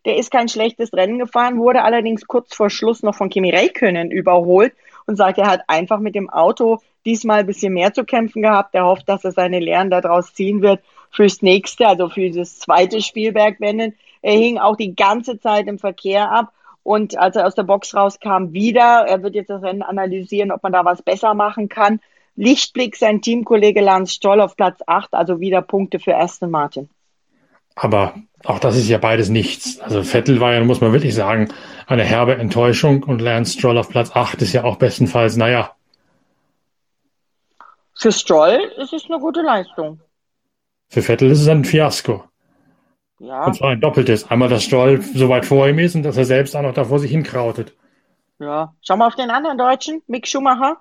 Der 0.05 0.17
ist 0.17 0.31
kein 0.31 0.49
schlechtes 0.49 0.93
Rennen 0.93 1.19
gefahren, 1.19 1.57
wurde 1.57 1.83
allerdings 1.83 2.27
kurz 2.27 2.55
vor 2.55 2.69
Schluss 2.69 3.03
noch 3.03 3.15
von 3.15 3.29
Kimi 3.29 3.51
Räikkönen 3.51 4.11
überholt 4.11 4.73
und 5.07 5.15
sagt, 5.15 5.39
er 5.39 5.47
hat 5.47 5.61
einfach 5.67 5.99
mit 5.99 6.15
dem 6.15 6.29
Auto 6.29 6.79
diesmal 7.05 7.39
ein 7.39 7.47
bisschen 7.47 7.73
mehr 7.73 7.93
zu 7.93 8.03
kämpfen 8.03 8.41
gehabt. 8.41 8.75
Er 8.75 8.85
hofft, 8.85 9.09
dass 9.09 9.23
er 9.23 9.31
seine 9.31 9.59
Lehren 9.59 9.89
daraus 9.89 10.33
ziehen 10.33 10.61
wird 10.61 10.81
fürs 11.09 11.41
nächste, 11.41 11.87
also 11.87 12.09
für 12.09 12.29
das 12.29 12.59
zweite 12.59 13.01
Spielbergrennen. 13.01 13.95
Er 14.21 14.33
hing 14.33 14.57
auch 14.57 14.75
die 14.75 14.95
ganze 14.95 15.39
Zeit 15.39 15.67
im 15.67 15.79
Verkehr 15.79 16.29
ab. 16.29 16.51
Und 16.83 17.17
als 17.17 17.35
er 17.35 17.47
aus 17.47 17.55
der 17.55 17.63
Box 17.63 17.95
rauskam, 17.95 18.51
wieder, 18.51 19.05
er 19.07 19.23
wird 19.23 19.35
jetzt 19.35 19.49
das 19.49 19.63
Rennen 19.63 19.81
analysieren, 19.81 20.51
ob 20.51 20.63
man 20.63 20.73
da 20.73 20.85
was 20.85 21.01
besser 21.01 21.33
machen 21.33 21.69
kann. 21.69 21.99
Lichtblick 22.35 22.95
sein 22.95 23.21
Teamkollege 23.21 23.81
Lance 23.81 24.13
Stoll 24.13 24.41
auf 24.41 24.55
Platz 24.55 24.79
8, 24.85 25.13
also 25.13 25.39
wieder 25.39 25.61
Punkte 25.61 25.99
für 25.99 26.15
Aston 26.15 26.51
Martin. 26.51 26.89
Aber 27.77 28.15
auch 28.43 28.59
das 28.59 28.75
ist 28.75 28.89
ja 28.89 28.97
beides 28.97 29.29
nichts. 29.29 29.79
Also 29.79 30.03
Vettel 30.03 30.41
war 30.41 30.53
ja, 30.53 30.63
muss 30.63 30.81
man 30.81 30.93
wirklich 30.93 31.13
sagen, 31.13 31.53
eine 31.85 32.03
herbe 32.03 32.35
Enttäuschung 32.35 33.03
und 33.03 33.21
Lance 33.21 33.53
Stroll 33.53 33.77
auf 33.77 33.89
Platz 33.89 34.11
8 34.13 34.41
ist 34.41 34.53
ja 34.53 34.63
auch 34.63 34.77
bestenfalls, 34.77 35.37
naja. 35.37 35.71
Für 37.93 38.11
Stroll 38.11 38.59
ist 38.77 38.93
es 38.93 39.05
eine 39.05 39.19
gute 39.19 39.41
Leistung. 39.41 39.99
Für 40.89 41.03
Vettel 41.03 41.29
ist 41.29 41.41
es 41.41 41.47
ein 41.47 41.65
Fiasko. 41.65 42.23
Ja. 43.19 43.45
Und 43.45 43.55
zwar 43.55 43.71
ein 43.71 43.81
doppeltes. 43.81 44.29
Einmal, 44.29 44.49
dass 44.49 44.63
Stroll 44.63 45.01
so 45.01 45.29
weit 45.29 45.45
vor 45.45 45.67
ihm 45.67 45.79
ist 45.79 45.95
und 45.95 46.03
dass 46.03 46.17
er 46.17 46.25
selbst 46.25 46.55
auch 46.55 46.61
noch 46.61 46.73
da 46.73 46.85
vor 46.85 46.99
sich 46.99 47.11
hinkrautet. 47.11 47.75
Ja. 48.39 48.73
Schau 48.81 48.97
mal 48.97 49.07
auf 49.07 49.15
den 49.15 49.29
anderen 49.29 49.57
Deutschen, 49.57 50.01
Mick 50.07 50.27
Schumacher. 50.27 50.79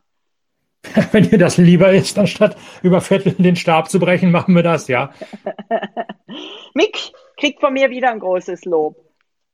Wenn 1.12 1.28
dir 1.28 1.38
das 1.38 1.56
lieber 1.56 1.92
ist, 1.92 2.18
anstatt 2.18 2.56
über 2.82 3.00
Vettel 3.00 3.32
den 3.32 3.56
Stab 3.56 3.90
zu 3.90 3.98
brechen, 3.98 4.30
machen 4.30 4.54
wir 4.54 4.62
das, 4.62 4.88
ja. 4.88 5.10
Mick 6.74 7.12
kriegt 7.36 7.60
von 7.60 7.72
mir 7.72 7.90
wieder 7.90 8.10
ein 8.10 8.20
großes 8.20 8.64
Lob. 8.64 8.96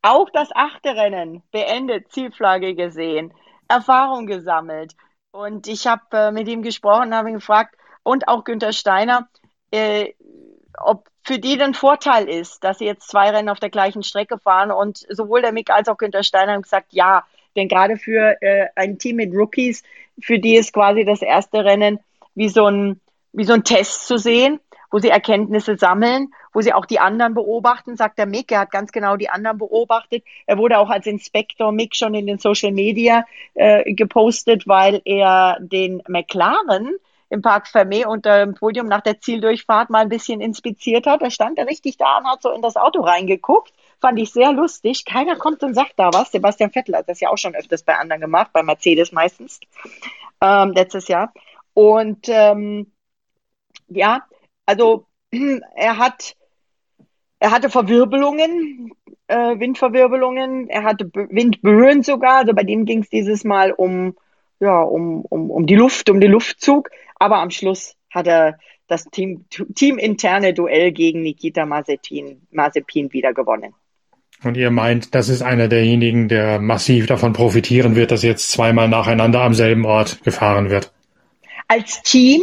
Auch 0.03 0.29
das 0.31 0.51
achte 0.55 0.97
Rennen 0.97 1.43
beendet, 1.53 2.11
Zielflagge 2.11 2.75
gesehen, 2.75 3.33
Erfahrung 3.69 4.27
gesammelt. 4.27 4.95
Und 5.31 5.69
ich 5.69 5.87
habe 5.87 6.03
äh, 6.13 6.31
mit 6.33 6.49
ihm 6.49 6.63
gesprochen, 6.63 7.15
habe 7.15 7.29
ihn 7.29 7.37
gefragt, 7.37 7.77
und 8.03 8.29
auch 8.29 8.45
Günther 8.45 8.73
Steiner, 8.73 9.29
äh, 9.71 10.13
ob 10.79 11.09
für 11.25 11.39
die 11.39 11.61
ein 11.61 11.75
Vorteil 11.75 12.29
ist, 12.29 12.65
dass 12.65 12.79
sie 12.79 12.85
jetzt 12.85 13.09
zwei 13.09 13.31
Rennen 13.31 13.49
auf 13.49 13.61
der 13.61 13.71
gleichen 13.71 14.03
Strecke 14.03 14.39
fahren. 14.39 14.73
Und 14.73 15.07
sowohl 15.09 15.41
der 15.41 15.53
Mick 15.53 15.71
als 15.71 15.89
auch 15.89 15.97
Günther 15.97 16.25
Steiner 16.25 16.53
haben 16.53 16.63
gesagt, 16.63 16.93
ja, 16.93 17.25
denn 17.57 17.69
gerade 17.69 17.97
für 17.97 18.41
äh, 18.41 18.69
ein 18.77 18.99
Team 18.99 19.17
mit 19.17 19.33
Rookies, 19.35 19.83
für 20.21 20.39
die 20.39 20.57
ist 20.57 20.73
quasi 20.73 21.05
das 21.05 21.23
erste 21.23 21.65
Rennen 21.65 21.99
wie 22.35 22.49
so 22.49 22.67
ein, 22.67 23.01
wie 23.33 23.45
so 23.45 23.53
ein 23.53 23.65
Test 23.65 24.07
zu 24.07 24.19
sehen, 24.19 24.61
wo 24.91 24.99
sie 24.99 25.09
Erkenntnisse 25.09 25.77
sammeln, 25.77 26.33
wo 26.53 26.61
sie 26.61 26.73
auch 26.73 26.85
die 26.85 26.99
anderen 26.99 27.35
beobachten, 27.35 27.97
sagt 27.97 28.19
der 28.19 28.27
Mick. 28.27 28.53
Er 28.53 28.61
hat 28.61 28.71
ganz 28.71 28.93
genau 28.93 29.17
die 29.17 29.31
anderen 29.31 29.59
beobachtet. 29.59 30.23
Er 30.47 30.59
wurde 30.59 30.79
auch 30.79 30.91
als 30.91 31.07
Inspektor 31.07 31.73
Mick 31.73 31.97
schon 31.97 32.15
in 32.15 32.27
den 32.27 32.39
Social 32.39 32.73
Media 32.73 33.25
äh, 33.55 33.95
gepostet, 33.95 34.69
weil 34.69 35.01
er 35.05 35.59
den 35.61 36.03
McLaren 36.09 36.97
im 37.31 37.41
Park 37.41 37.67
Fermé 37.67 38.05
unter 38.05 38.45
dem 38.45 38.55
Podium 38.55 38.87
nach 38.87 39.01
der 39.01 39.19
Zieldurchfahrt 39.19 39.89
mal 39.89 40.01
ein 40.01 40.11
bisschen 40.11 40.43
inspiziert 40.43 41.07
hat. 41.07 41.23
Da 41.23 41.31
stand 41.31 41.59
er 41.59 41.67
richtig 41.67 41.97
da 41.97 42.19
und 42.19 42.27
hat 42.27 42.43
so 42.43 42.51
in 42.51 42.61
das 42.61 42.77
Auto 42.77 43.01
reingeguckt 43.01 43.73
Fand 44.03 44.19
ich 44.19 44.33
sehr 44.33 44.53
lustig. 44.53 45.05
Keiner 45.05 45.37
kommt 45.37 45.63
und 45.63 45.75
sagt 45.75 45.93
da 45.97 46.11
was. 46.13 46.33
Sebastian 46.33 46.73
Vettel 46.73 46.97
hat 46.97 47.09
das 47.09 47.21
ja 47.21 47.31
auch 47.31 47.39
schon 47.39 47.55
öfters 47.55 47.85
bei 47.85 47.95
anderen 47.95 48.21
gemacht, 48.21 48.51
bei 48.53 48.65
Mercedes 48.65 49.13
meistens, 49.13 49.61
ähm, 50.41 50.73
letztes 50.73 51.07
Jahr. 51.07 51.33
Und 51.73 52.29
ähm, 52.29 52.91
ja, 53.87 54.27
also 54.67 55.07
er 55.77 55.99
hat, 55.99 56.35
er 57.39 57.53
hatte 57.53 57.71
Verwirbelungen, 57.71 58.91
äh, 59.29 59.61
Windverwirbelungen, 59.61 60.69
er 60.69 60.83
hatte 60.83 61.09
Windböen 61.15 62.03
sogar. 62.03 62.39
Also 62.39 62.55
bei 62.55 62.65
dem 62.65 62.87
ging 62.87 63.03
es 63.03 63.09
dieses 63.09 63.45
Mal 63.45 63.71
um, 63.71 64.17
ja, 64.59 64.83
um, 64.83 65.25
um, 65.27 65.49
um 65.49 65.65
die 65.65 65.77
Luft, 65.77 66.11
um 66.11 66.21
den 66.21 66.33
Luftzug. 66.33 66.91
Aber 67.21 67.37
am 67.37 67.51
Schluss 67.51 67.97
hat 68.11 68.27
er 68.27 68.59
das 68.89 69.05
Team, 69.05 69.45
teaminterne 69.49 70.55
Duell 70.55 70.91
gegen 70.91 71.23
Nikita 71.23 71.67
Mazepin, 71.67 72.49
Mazepin 72.51 73.13
wieder 73.13 73.33
gewonnen. 73.33 73.77
Und 74.45 74.57
ihr 74.57 74.71
meint, 74.71 75.15
das 75.15 75.29
ist 75.29 75.43
einer 75.43 75.69
derjenigen, 75.69 76.29
der 76.29 76.59
massiv 76.59 77.07
davon 77.07 77.33
profitieren 77.33 77.95
wird, 77.95 78.11
dass 78.11 78.23
jetzt 78.23 78.51
zweimal 78.51 78.89
nacheinander 78.89 79.43
am 79.43 79.55
selben 79.55 79.85
Ort 79.85 80.23
gefahren 80.25 80.71
wird. 80.71 80.93
Als 81.69 82.03
Team, 82.03 82.43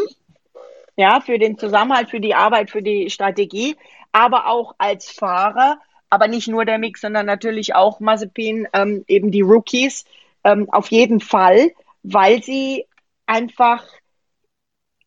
ja, 0.96 1.20
für 1.20 1.38
den 1.38 1.58
Zusammenhalt, 1.58 2.10
für 2.10 2.20
die 2.20 2.36
Arbeit, 2.36 2.72
für 2.72 2.82
die 2.82 3.10
Strategie, 3.10 3.76
aber 4.12 4.48
auch 4.48 4.76
als 4.78 5.10
Fahrer, 5.12 5.78
aber 6.10 6.28
nicht 6.28 6.48
nur 6.48 6.66
der 6.66 6.80
Mix, 6.80 7.02
sondern 7.02 7.26
natürlich 7.26 7.76
auch 7.76 8.00
Mazepin, 8.00 8.68
ähm, 8.74 9.04
eben 9.08 9.32
die 9.32 9.42
Rookies, 9.42 10.06
ähm, 10.44 10.70
auf 10.72 10.90
jeden 10.92 11.20
Fall, 11.20 11.72
weil 12.04 12.42
sie 12.42 12.86
einfach 13.26 13.84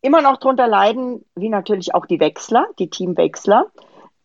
immer 0.01 0.21
noch 0.21 0.37
drunter 0.37 0.67
leiden, 0.67 1.25
wie 1.35 1.49
natürlich 1.49 1.95
auch 1.95 2.05
die 2.05 2.19
Wechsler, 2.19 2.67
die 2.77 2.89
Teamwechsler, 2.89 3.67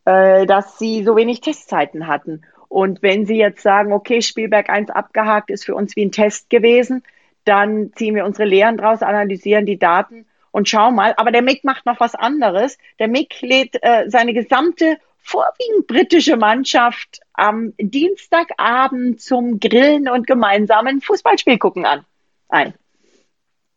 äh, 0.04 0.46
dass 0.46 0.78
sie 0.78 1.02
so 1.04 1.16
wenig 1.16 1.40
Testzeiten 1.40 2.06
hatten. 2.06 2.42
Und 2.68 3.02
wenn 3.02 3.26
Sie 3.26 3.36
jetzt 3.36 3.62
sagen, 3.62 3.92
okay, 3.92 4.20
Spielberg 4.20 4.68
1 4.68 4.90
abgehakt 4.90 5.50
ist 5.50 5.64
für 5.64 5.74
uns 5.74 5.96
wie 5.96 6.04
ein 6.04 6.12
Test 6.12 6.50
gewesen, 6.50 7.02
dann 7.44 7.92
ziehen 7.94 8.14
wir 8.14 8.24
unsere 8.24 8.46
Lehren 8.46 8.76
draus, 8.76 9.02
analysieren 9.02 9.64
die 9.64 9.78
Daten 9.78 10.26
und 10.50 10.68
schauen 10.68 10.94
mal. 10.94 11.14
Aber 11.16 11.32
der 11.32 11.42
Mick 11.42 11.64
macht 11.64 11.86
noch 11.86 11.98
was 12.00 12.14
anderes. 12.14 12.78
Der 12.98 13.08
Mick 13.08 13.40
lädt 13.40 13.76
äh, 13.82 14.04
seine 14.08 14.34
gesamte 14.34 14.98
vorwiegend 15.18 15.86
britische 15.86 16.36
Mannschaft 16.36 17.20
am 17.34 17.72
Dienstagabend 17.78 19.20
zum 19.20 19.60
Grillen 19.60 20.08
und 20.08 20.26
gemeinsamen 20.26 21.00
Fußballspiel 21.00 21.58
gucken 21.58 21.84
an. 21.84 22.04
Ein. 22.48 22.74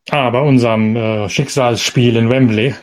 Ah, 0.09 0.29
bei 0.29 0.41
unserem 0.41 0.95
äh, 0.95 1.29
Schicksalsspiel 1.29 2.15
in 2.15 2.29
Wembley. 2.29 2.73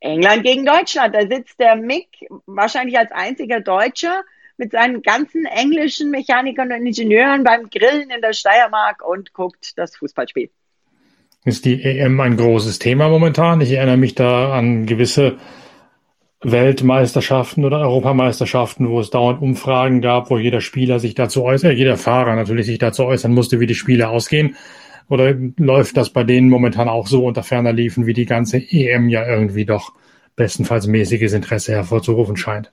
England 0.00 0.44
gegen 0.44 0.64
Deutschland. 0.64 1.14
Da 1.14 1.26
sitzt 1.26 1.58
der 1.58 1.76
Mick 1.76 2.08
wahrscheinlich 2.46 2.98
als 2.98 3.10
einziger 3.12 3.60
Deutscher 3.60 4.22
mit 4.56 4.72
seinen 4.72 5.02
ganzen 5.02 5.46
englischen 5.46 6.10
Mechanikern 6.10 6.72
und 6.72 6.86
Ingenieuren 6.86 7.44
beim 7.44 7.68
Grillen 7.70 8.10
in 8.10 8.20
der 8.20 8.32
Steiermark 8.32 9.06
und 9.06 9.32
guckt 9.32 9.72
das 9.76 9.96
Fußballspiel. 9.96 10.50
Ist 11.44 11.64
die 11.64 11.82
EM 11.82 12.20
ein 12.20 12.36
großes 12.36 12.78
Thema 12.78 13.08
momentan? 13.08 13.60
Ich 13.60 13.72
erinnere 13.72 13.98
mich 13.98 14.14
da 14.14 14.52
an 14.52 14.86
gewisse 14.86 15.36
Weltmeisterschaften 16.44 17.64
oder 17.64 17.80
Europameisterschaften, 17.80 18.88
wo 18.88 19.00
es 19.00 19.10
dauernd 19.10 19.42
Umfragen 19.42 20.00
gab, 20.00 20.30
wo 20.30 20.38
jeder 20.38 20.60
Spieler 20.60 21.00
sich 21.00 21.14
dazu 21.14 21.42
äußert, 21.42 21.72
äh, 21.72 21.74
jeder 21.74 21.96
Fahrer 21.96 22.36
natürlich 22.36 22.66
sich 22.66 22.78
dazu 22.78 23.04
äußern 23.04 23.32
musste, 23.32 23.60
wie 23.60 23.66
die 23.66 23.74
Spiele 23.74 24.08
ausgehen. 24.08 24.56
Oder 25.08 25.34
läuft 25.58 25.96
das 25.96 26.10
bei 26.10 26.24
denen 26.24 26.48
momentan 26.48 26.88
auch 26.88 27.06
so 27.06 27.26
unter 27.26 27.42
ferner 27.42 27.72
Liefen, 27.72 28.06
wie 28.06 28.14
die 28.14 28.26
ganze 28.26 28.58
EM 28.58 29.08
ja 29.08 29.26
irgendwie 29.26 29.66
doch 29.66 29.92
bestenfalls 30.36 30.86
mäßiges 30.86 31.32
Interesse 31.32 31.72
hervorzurufen 31.72 32.36
scheint? 32.36 32.72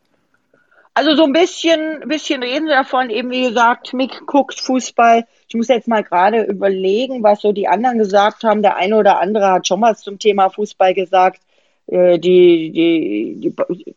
Also 0.93 1.15
so 1.15 1.23
ein 1.23 1.32
bisschen, 1.32 2.01
bisschen 2.08 2.43
reden 2.43 2.67
sie 2.67 2.73
davon, 2.73 3.10
eben 3.10 3.32
wie 3.32 3.47
gesagt, 3.47 3.93
Mick 3.93 4.25
guckt 4.25 4.60
Fußball. 4.60 5.25
Ich 5.47 5.56
muss 5.56 5.69
jetzt 5.69 5.88
mal 5.88 6.04
gerade 6.04 6.43
überlegen, 6.43 7.23
was 7.23 7.41
so 7.41 7.54
die 7.54 7.67
anderen 7.67 7.97
gesagt 7.97 8.43
haben. 8.43 8.62
Der 8.62 8.75
eine 8.75 8.97
oder 8.97 9.21
andere 9.21 9.51
hat 9.51 9.67
schon 9.67 9.82
was 9.82 10.01
zum 10.01 10.19
Thema 10.19 10.49
Fußball 10.49 10.93
gesagt. 10.93 11.41
Äh, 11.88 12.19
die, 12.19 12.71
die, 12.71 13.54
die, 13.54 13.95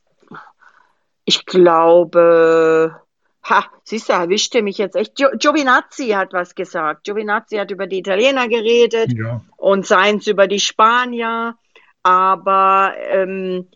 ich 1.24 1.46
glaube, 1.46 3.00
ha, 3.42 3.64
siehst 3.83 4.09
du, 4.09 4.12
erwischte 4.12 4.62
mich 4.62 4.78
jetzt 4.78 4.94
echt. 4.94 5.16
Gio, 5.16 5.30
Giovinazzi 5.37 6.09
hat 6.11 6.33
was 6.33 6.54
gesagt. 6.54 7.04
Giovinazzi 7.04 7.57
hat 7.57 7.72
über 7.72 7.88
die 7.88 7.98
Italiener 7.98 8.48
geredet 8.48 9.12
ja. 9.12 9.40
und 9.57 9.85
seins 9.85 10.28
über 10.28 10.46
die 10.46 10.61
Spanier. 10.61 11.57
Aber 12.02 12.94
ähm, 13.11 13.66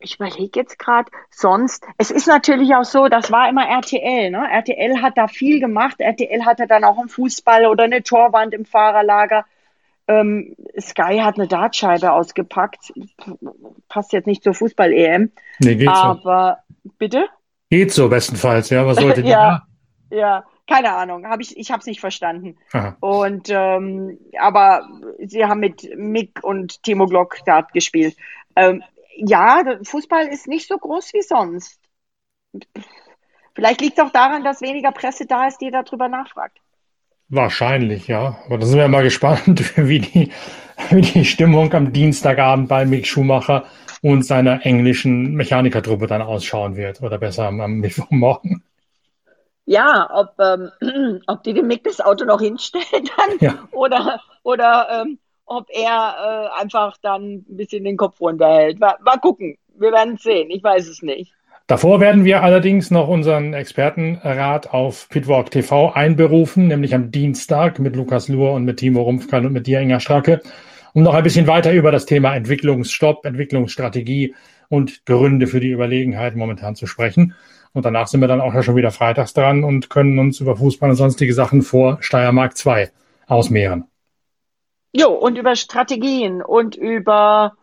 ich 0.00 0.16
überlege 0.16 0.60
jetzt 0.60 0.78
gerade, 0.78 1.10
sonst, 1.30 1.84
es 1.98 2.10
ist 2.10 2.26
natürlich 2.26 2.74
auch 2.74 2.84
so, 2.84 3.08
das 3.08 3.30
war 3.30 3.48
immer 3.48 3.66
RTL, 3.66 4.30
ne? 4.30 4.46
RTL 4.50 5.02
hat 5.02 5.18
da 5.18 5.28
viel 5.28 5.60
gemacht, 5.60 6.00
RTL 6.00 6.44
hatte 6.44 6.66
dann 6.66 6.84
auch 6.84 6.98
einen 6.98 7.08
Fußball 7.08 7.66
oder 7.66 7.84
eine 7.84 8.02
Torwand 8.02 8.54
im 8.54 8.64
Fahrerlager. 8.64 9.44
Ähm, 10.06 10.56
Sky 10.80 11.20
hat 11.22 11.36
eine 11.36 11.48
Dartscheibe 11.48 12.12
ausgepackt. 12.12 12.92
Passt 13.88 14.12
jetzt 14.12 14.26
nicht 14.26 14.42
zur 14.42 14.54
Fußball-EM. 14.54 15.30
Nee, 15.58 15.76
geht 15.76 15.88
aber, 15.88 16.60
so. 16.82 16.90
bitte? 16.98 17.26
Geht 17.68 17.92
so 17.92 18.08
bestenfalls, 18.08 18.70
ja. 18.70 18.86
Was 18.86 18.96
sollte 19.00 19.22
die? 19.22 19.28
ja, 19.28 19.66
ja, 20.10 20.44
keine 20.66 20.94
Ahnung. 20.94 21.26
Hab 21.26 21.40
ich 21.40 21.56
ich 21.58 21.70
habe 21.70 21.80
es 21.80 21.86
nicht 21.86 22.00
verstanden. 22.00 22.56
Aha. 22.72 22.96
Und 23.00 23.48
ähm, 23.50 24.18
aber 24.38 24.88
sie 25.18 25.44
haben 25.44 25.60
mit 25.60 25.86
Mick 25.96 26.42
und 26.42 26.82
Timo 26.82 27.06
Glock 27.06 27.38
Dart 27.44 27.72
gespielt. 27.74 28.16
Ähm, 28.56 28.82
ja, 29.18 29.62
Fußball 29.82 30.28
ist 30.28 30.46
nicht 30.46 30.68
so 30.68 30.78
groß 30.78 31.12
wie 31.12 31.22
sonst. 31.22 31.80
Vielleicht 33.54 33.80
liegt 33.80 33.98
es 33.98 34.04
auch 34.04 34.12
daran, 34.12 34.44
dass 34.44 34.60
weniger 34.60 34.92
Presse 34.92 35.26
da 35.26 35.48
ist, 35.48 35.58
die 35.60 35.70
darüber 35.70 36.08
nachfragt. 36.08 36.58
Wahrscheinlich, 37.28 38.06
ja. 38.06 38.38
Aber 38.46 38.58
da 38.58 38.66
sind 38.66 38.78
wir 38.78 38.88
mal 38.88 39.02
gespannt, 39.04 39.76
wie 39.76 39.98
die, 39.98 40.32
wie 40.90 41.02
die 41.02 41.24
Stimmung 41.24 41.72
am 41.74 41.92
Dienstagabend 41.92 42.68
bei 42.68 42.86
Mick 42.86 43.06
Schumacher 43.06 43.64
und 44.00 44.24
seiner 44.24 44.64
englischen 44.64 45.34
Mechanikertruppe 45.34 46.06
dann 46.06 46.22
ausschauen 46.22 46.76
wird. 46.76 47.02
Oder 47.02 47.18
besser 47.18 47.48
am 47.48 47.56
Mittwochmorgen. 47.80 48.62
Ja, 49.66 50.08
ob, 50.14 50.34
ähm, 50.38 51.20
ob 51.26 51.42
die 51.42 51.52
dem 51.52 51.66
Mick 51.66 51.84
das 51.84 52.00
Auto 52.00 52.24
noch 52.24 52.40
hinstellen 52.40 53.10
dann 53.16 53.38
ja. 53.40 53.68
oder, 53.72 54.20
oder 54.42 55.02
ähm, 55.02 55.18
ob 55.48 55.66
er 55.70 56.50
äh, 56.54 56.60
einfach 56.60 56.96
dann 57.02 57.44
ein 57.48 57.56
bisschen 57.56 57.84
den 57.84 57.96
Kopf 57.96 58.20
runterhält. 58.20 58.78
Mal, 58.78 58.96
mal 59.04 59.16
gucken. 59.16 59.56
Wir 59.78 59.92
werden 59.92 60.14
es 60.14 60.22
sehen. 60.22 60.50
Ich 60.50 60.62
weiß 60.62 60.88
es 60.88 61.02
nicht. 61.02 61.32
Davor 61.66 62.00
werden 62.00 62.24
wir 62.24 62.42
allerdings 62.42 62.90
noch 62.90 63.08
unseren 63.08 63.52
Expertenrat 63.52 64.72
auf 64.72 65.08
Pitwalk 65.10 65.50
TV 65.50 65.92
einberufen, 65.92 66.68
nämlich 66.68 66.94
am 66.94 67.10
Dienstag 67.10 67.78
mit 67.78 67.94
Lukas 67.94 68.28
Luhr 68.28 68.52
und 68.52 68.64
mit 68.64 68.78
Timo 68.78 69.02
Rumpfkan 69.02 69.44
und 69.44 69.52
mit 69.52 69.66
dir, 69.66 69.80
Inga 69.80 70.00
Stracke, 70.00 70.40
um 70.94 71.02
noch 71.02 71.12
ein 71.12 71.22
bisschen 71.22 71.46
weiter 71.46 71.72
über 71.72 71.92
das 71.92 72.06
Thema 72.06 72.34
Entwicklungsstopp, 72.34 73.26
Entwicklungsstrategie 73.26 74.34
und 74.70 75.04
Gründe 75.04 75.46
für 75.46 75.60
die 75.60 75.70
Überlegenheit 75.70 76.36
momentan 76.36 76.74
zu 76.74 76.86
sprechen. 76.86 77.34
Und 77.74 77.84
danach 77.84 78.06
sind 78.06 78.20
wir 78.20 78.28
dann 78.28 78.40
auch 78.40 78.54
ja 78.54 78.62
schon 78.62 78.76
wieder 78.76 78.90
freitags 78.90 79.34
dran 79.34 79.62
und 79.62 79.90
können 79.90 80.18
uns 80.18 80.40
über 80.40 80.56
Fußball 80.56 80.88
und 80.88 80.96
sonstige 80.96 81.34
Sachen 81.34 81.60
vor 81.60 81.98
Steiermark 82.00 82.56
2 82.56 82.90
ausmehren. 83.26 83.87
Jo, 84.92 85.10
und 85.10 85.36
über 85.36 85.54
Strategien 85.56 86.42
und 86.42 86.76
über 86.76 87.56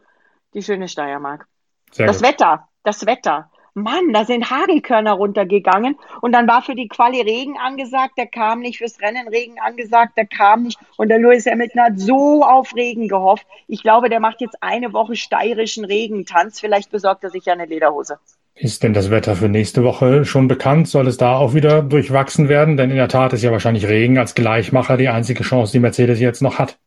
die 0.53 0.61
schöne 0.61 0.87
Steiermark. 0.87 1.47
Sehr 1.91 2.07
das 2.07 2.21
gut. 2.21 2.29
Wetter, 2.29 2.67
das 2.83 3.05
Wetter. 3.05 3.49
Mann, 3.77 4.13
da 4.13 4.23
sind 4.23 4.49
Hagelkörner 4.49 5.11
runtergegangen 5.11 5.97
und 6.21 6.31
dann 6.31 6.47
war 6.47 6.61
für 6.61 6.75
die 6.75 6.87
Quali 6.87 7.19
Regen 7.19 7.57
angesagt, 7.57 8.17
der 8.17 8.27
kam 8.27 8.61
nicht, 8.61 8.77
fürs 8.77 9.01
Rennen 9.01 9.27
Regen 9.27 9.59
angesagt, 9.59 10.13
der 10.15 10.25
kam 10.25 10.63
nicht 10.63 10.79
und 10.95 11.09
der 11.09 11.19
Lewis 11.19 11.45
Hamilton 11.45 11.81
hat 11.81 11.99
so 11.99 12.41
auf 12.41 12.73
Regen 12.73 13.09
gehofft. 13.09 13.45
Ich 13.67 13.83
glaube, 13.83 14.07
der 14.07 14.21
macht 14.21 14.39
jetzt 14.39 14.55
eine 14.61 14.93
Woche 14.93 15.17
steirischen 15.17 15.83
Regentanz, 15.83 16.61
vielleicht 16.61 16.89
besorgt 16.89 17.25
er 17.25 17.31
sich 17.31 17.45
ja 17.45 17.53
eine 17.53 17.65
Lederhose. 17.65 18.17
Ist 18.57 18.83
denn 18.83 18.93
das 18.93 19.11
Wetter 19.11 19.35
für 19.35 19.49
nächste 19.49 19.83
Woche 19.83 20.23
schon 20.23 20.47
bekannt? 20.47 20.87
Soll 20.87 21.09
es 21.09 21.17
da 21.17 21.37
auch 21.37 21.53
wieder 21.53 21.81
durchwachsen 21.81 22.47
werden? 22.47 22.77
Denn 22.77 22.89
in 22.89 22.95
der 22.95 23.09
Tat 23.09 23.33
ist 23.33 23.43
ja 23.43 23.51
wahrscheinlich 23.51 23.89
Regen 23.89 24.17
als 24.17 24.33
Gleichmacher 24.33 24.95
die 24.95 25.09
einzige 25.09 25.43
Chance, 25.43 25.73
die 25.73 25.79
Mercedes 25.79 26.21
jetzt 26.21 26.41
noch 26.41 26.57
hat. 26.57 26.77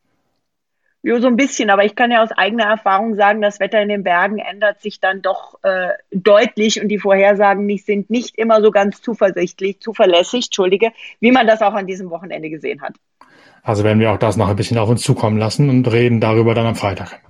Ja, 1.02 1.20
so 1.20 1.28
ein 1.28 1.36
bisschen, 1.36 1.70
aber 1.70 1.84
ich 1.84 1.94
kann 1.94 2.10
ja 2.10 2.22
aus 2.22 2.32
eigener 2.32 2.64
Erfahrung 2.64 3.14
sagen, 3.14 3.40
das 3.40 3.60
Wetter 3.60 3.80
in 3.80 3.88
den 3.88 4.02
Bergen 4.02 4.38
ändert 4.38 4.80
sich 4.80 5.00
dann 5.00 5.22
doch 5.22 5.58
äh, 5.62 5.90
deutlich 6.10 6.82
und 6.82 6.88
die 6.88 6.98
Vorhersagen 6.98 7.66
nicht, 7.66 7.86
sind 7.86 8.10
nicht 8.10 8.36
immer 8.36 8.60
so 8.60 8.72
ganz 8.72 9.00
zuversichtlich, 9.00 9.80
zuverlässig, 9.80 10.46
entschuldige, 10.46 10.90
wie 11.20 11.30
man 11.30 11.46
das 11.46 11.62
auch 11.62 11.74
an 11.74 11.86
diesem 11.86 12.10
Wochenende 12.10 12.50
gesehen 12.50 12.82
hat. 12.82 12.96
Also 13.62 13.84
werden 13.84 14.00
wir 14.00 14.12
auch 14.12 14.18
das 14.18 14.36
noch 14.36 14.48
ein 14.48 14.56
bisschen 14.56 14.78
auf 14.78 14.88
uns 14.88 15.02
zukommen 15.02 15.38
lassen 15.38 15.68
und 15.70 15.90
reden 15.92 16.20
darüber 16.20 16.54
dann 16.54 16.66
am 16.66 16.74
Freitag. 16.74 17.20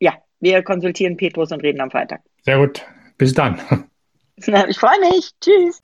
Ja, 0.00 0.14
wir 0.40 0.62
konsultieren 0.62 1.16
Petrus 1.16 1.52
und 1.52 1.62
reden 1.62 1.80
am 1.80 1.90
Freitag. 1.90 2.20
Sehr 2.42 2.58
gut. 2.58 2.84
Bis 3.16 3.34
dann. 3.34 3.60
Ich 4.36 4.46
freue 4.80 4.98
mich. 4.98 5.30
Tschüss. 5.40 5.80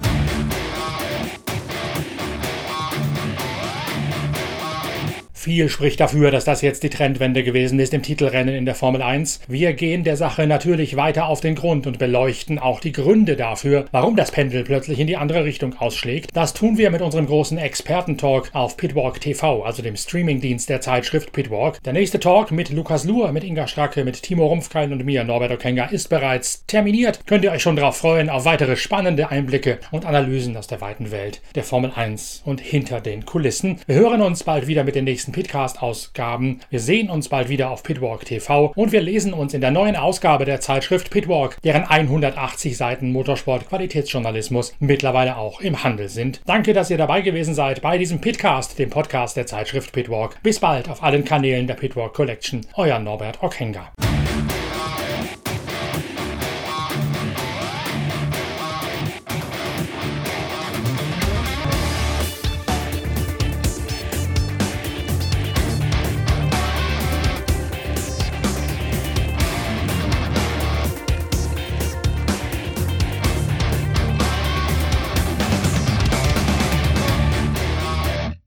Viel 5.40 5.70
spricht 5.70 6.00
dafür, 6.00 6.30
dass 6.30 6.44
das 6.44 6.60
jetzt 6.60 6.82
die 6.82 6.90
Trendwende 6.90 7.42
gewesen 7.42 7.80
ist 7.80 7.94
im 7.94 8.02
Titelrennen 8.02 8.54
in 8.54 8.66
der 8.66 8.74
Formel 8.74 9.00
1. 9.00 9.40
Wir 9.48 9.72
gehen 9.72 10.04
der 10.04 10.18
Sache 10.18 10.46
natürlich 10.46 10.96
weiter 10.96 11.28
auf 11.28 11.40
den 11.40 11.54
Grund 11.54 11.86
und 11.86 11.98
beleuchten 11.98 12.58
auch 12.58 12.78
die 12.78 12.92
Gründe 12.92 13.36
dafür, 13.36 13.86
warum 13.90 14.16
das 14.16 14.32
Pendel 14.32 14.64
plötzlich 14.64 15.00
in 15.00 15.06
die 15.06 15.16
andere 15.16 15.44
Richtung 15.44 15.78
ausschlägt. 15.78 16.28
Das 16.34 16.52
tun 16.52 16.76
wir 16.76 16.90
mit 16.90 17.00
unserem 17.00 17.24
großen 17.24 17.56
Expertentalk 17.56 18.50
auf 18.52 18.76
Pitwalk 18.76 19.18
TV, 19.22 19.62
also 19.62 19.82
dem 19.82 19.96
Streamingdienst 19.96 20.68
der 20.68 20.82
Zeitschrift 20.82 21.32
Pitwalk. 21.32 21.82
Der 21.84 21.94
nächste 21.94 22.20
Talk 22.20 22.50
mit 22.50 22.68
Lukas 22.68 23.04
Luhr, 23.04 23.32
mit 23.32 23.42
Inga 23.42 23.66
Stracke, 23.66 24.04
mit 24.04 24.22
Timo 24.22 24.46
Rumpfkeil 24.46 24.92
und 24.92 25.06
mir, 25.06 25.24
Norbert 25.24 25.52
Okenga, 25.52 25.86
ist 25.86 26.10
bereits 26.10 26.66
terminiert. 26.66 27.20
Könnt 27.24 27.44
ihr 27.44 27.52
euch 27.52 27.62
schon 27.62 27.76
darauf 27.76 27.96
freuen, 27.96 28.28
auf 28.28 28.44
weitere 28.44 28.76
spannende 28.76 29.30
Einblicke 29.30 29.78
und 29.90 30.04
Analysen 30.04 30.54
aus 30.58 30.66
der 30.66 30.82
weiten 30.82 31.10
Welt 31.10 31.40
der 31.54 31.64
Formel 31.64 31.92
1 31.94 32.42
und 32.44 32.60
hinter 32.60 33.00
den 33.00 33.24
Kulissen. 33.24 33.80
Wir 33.86 33.96
hören 33.96 34.20
uns 34.20 34.44
bald 34.44 34.66
wieder 34.66 34.84
mit 34.84 34.96
den 34.96 35.04
nächsten 35.04 35.29
nächsten 35.30 35.32
Pitcast-Ausgaben. 35.32 36.60
Wir 36.70 36.80
sehen 36.80 37.10
uns 37.10 37.28
bald 37.28 37.48
wieder 37.48 37.70
auf 37.70 37.82
Pitwalk 37.82 38.24
TV 38.24 38.72
und 38.74 38.92
wir 38.92 39.00
lesen 39.00 39.32
uns 39.32 39.54
in 39.54 39.60
der 39.60 39.70
neuen 39.70 39.96
Ausgabe 39.96 40.44
der 40.44 40.60
Zeitschrift 40.60 41.10
Pitwalk, 41.10 41.56
deren 41.62 41.84
180 41.84 42.76
Seiten 42.76 43.12
Motorsport-Qualitätsjournalismus 43.12 44.74
mittlerweile 44.80 45.36
auch 45.36 45.60
im 45.60 45.82
Handel 45.82 46.08
sind. 46.08 46.40
Danke, 46.46 46.72
dass 46.72 46.90
ihr 46.90 46.98
dabei 46.98 47.20
gewesen 47.22 47.54
seid 47.54 47.82
bei 47.82 47.98
diesem 47.98 48.20
Pitcast, 48.20 48.78
dem 48.78 48.90
Podcast 48.90 49.36
der 49.36 49.46
Zeitschrift 49.46 49.92
Pitwalk. 49.92 50.42
Bis 50.42 50.60
bald 50.60 50.88
auf 50.88 51.02
allen 51.02 51.24
Kanälen 51.24 51.66
der 51.66 51.74
Pitwalk 51.74 52.14
Collection. 52.14 52.66
Euer 52.74 52.98
Norbert 52.98 53.42
Ockenga. 53.42 53.92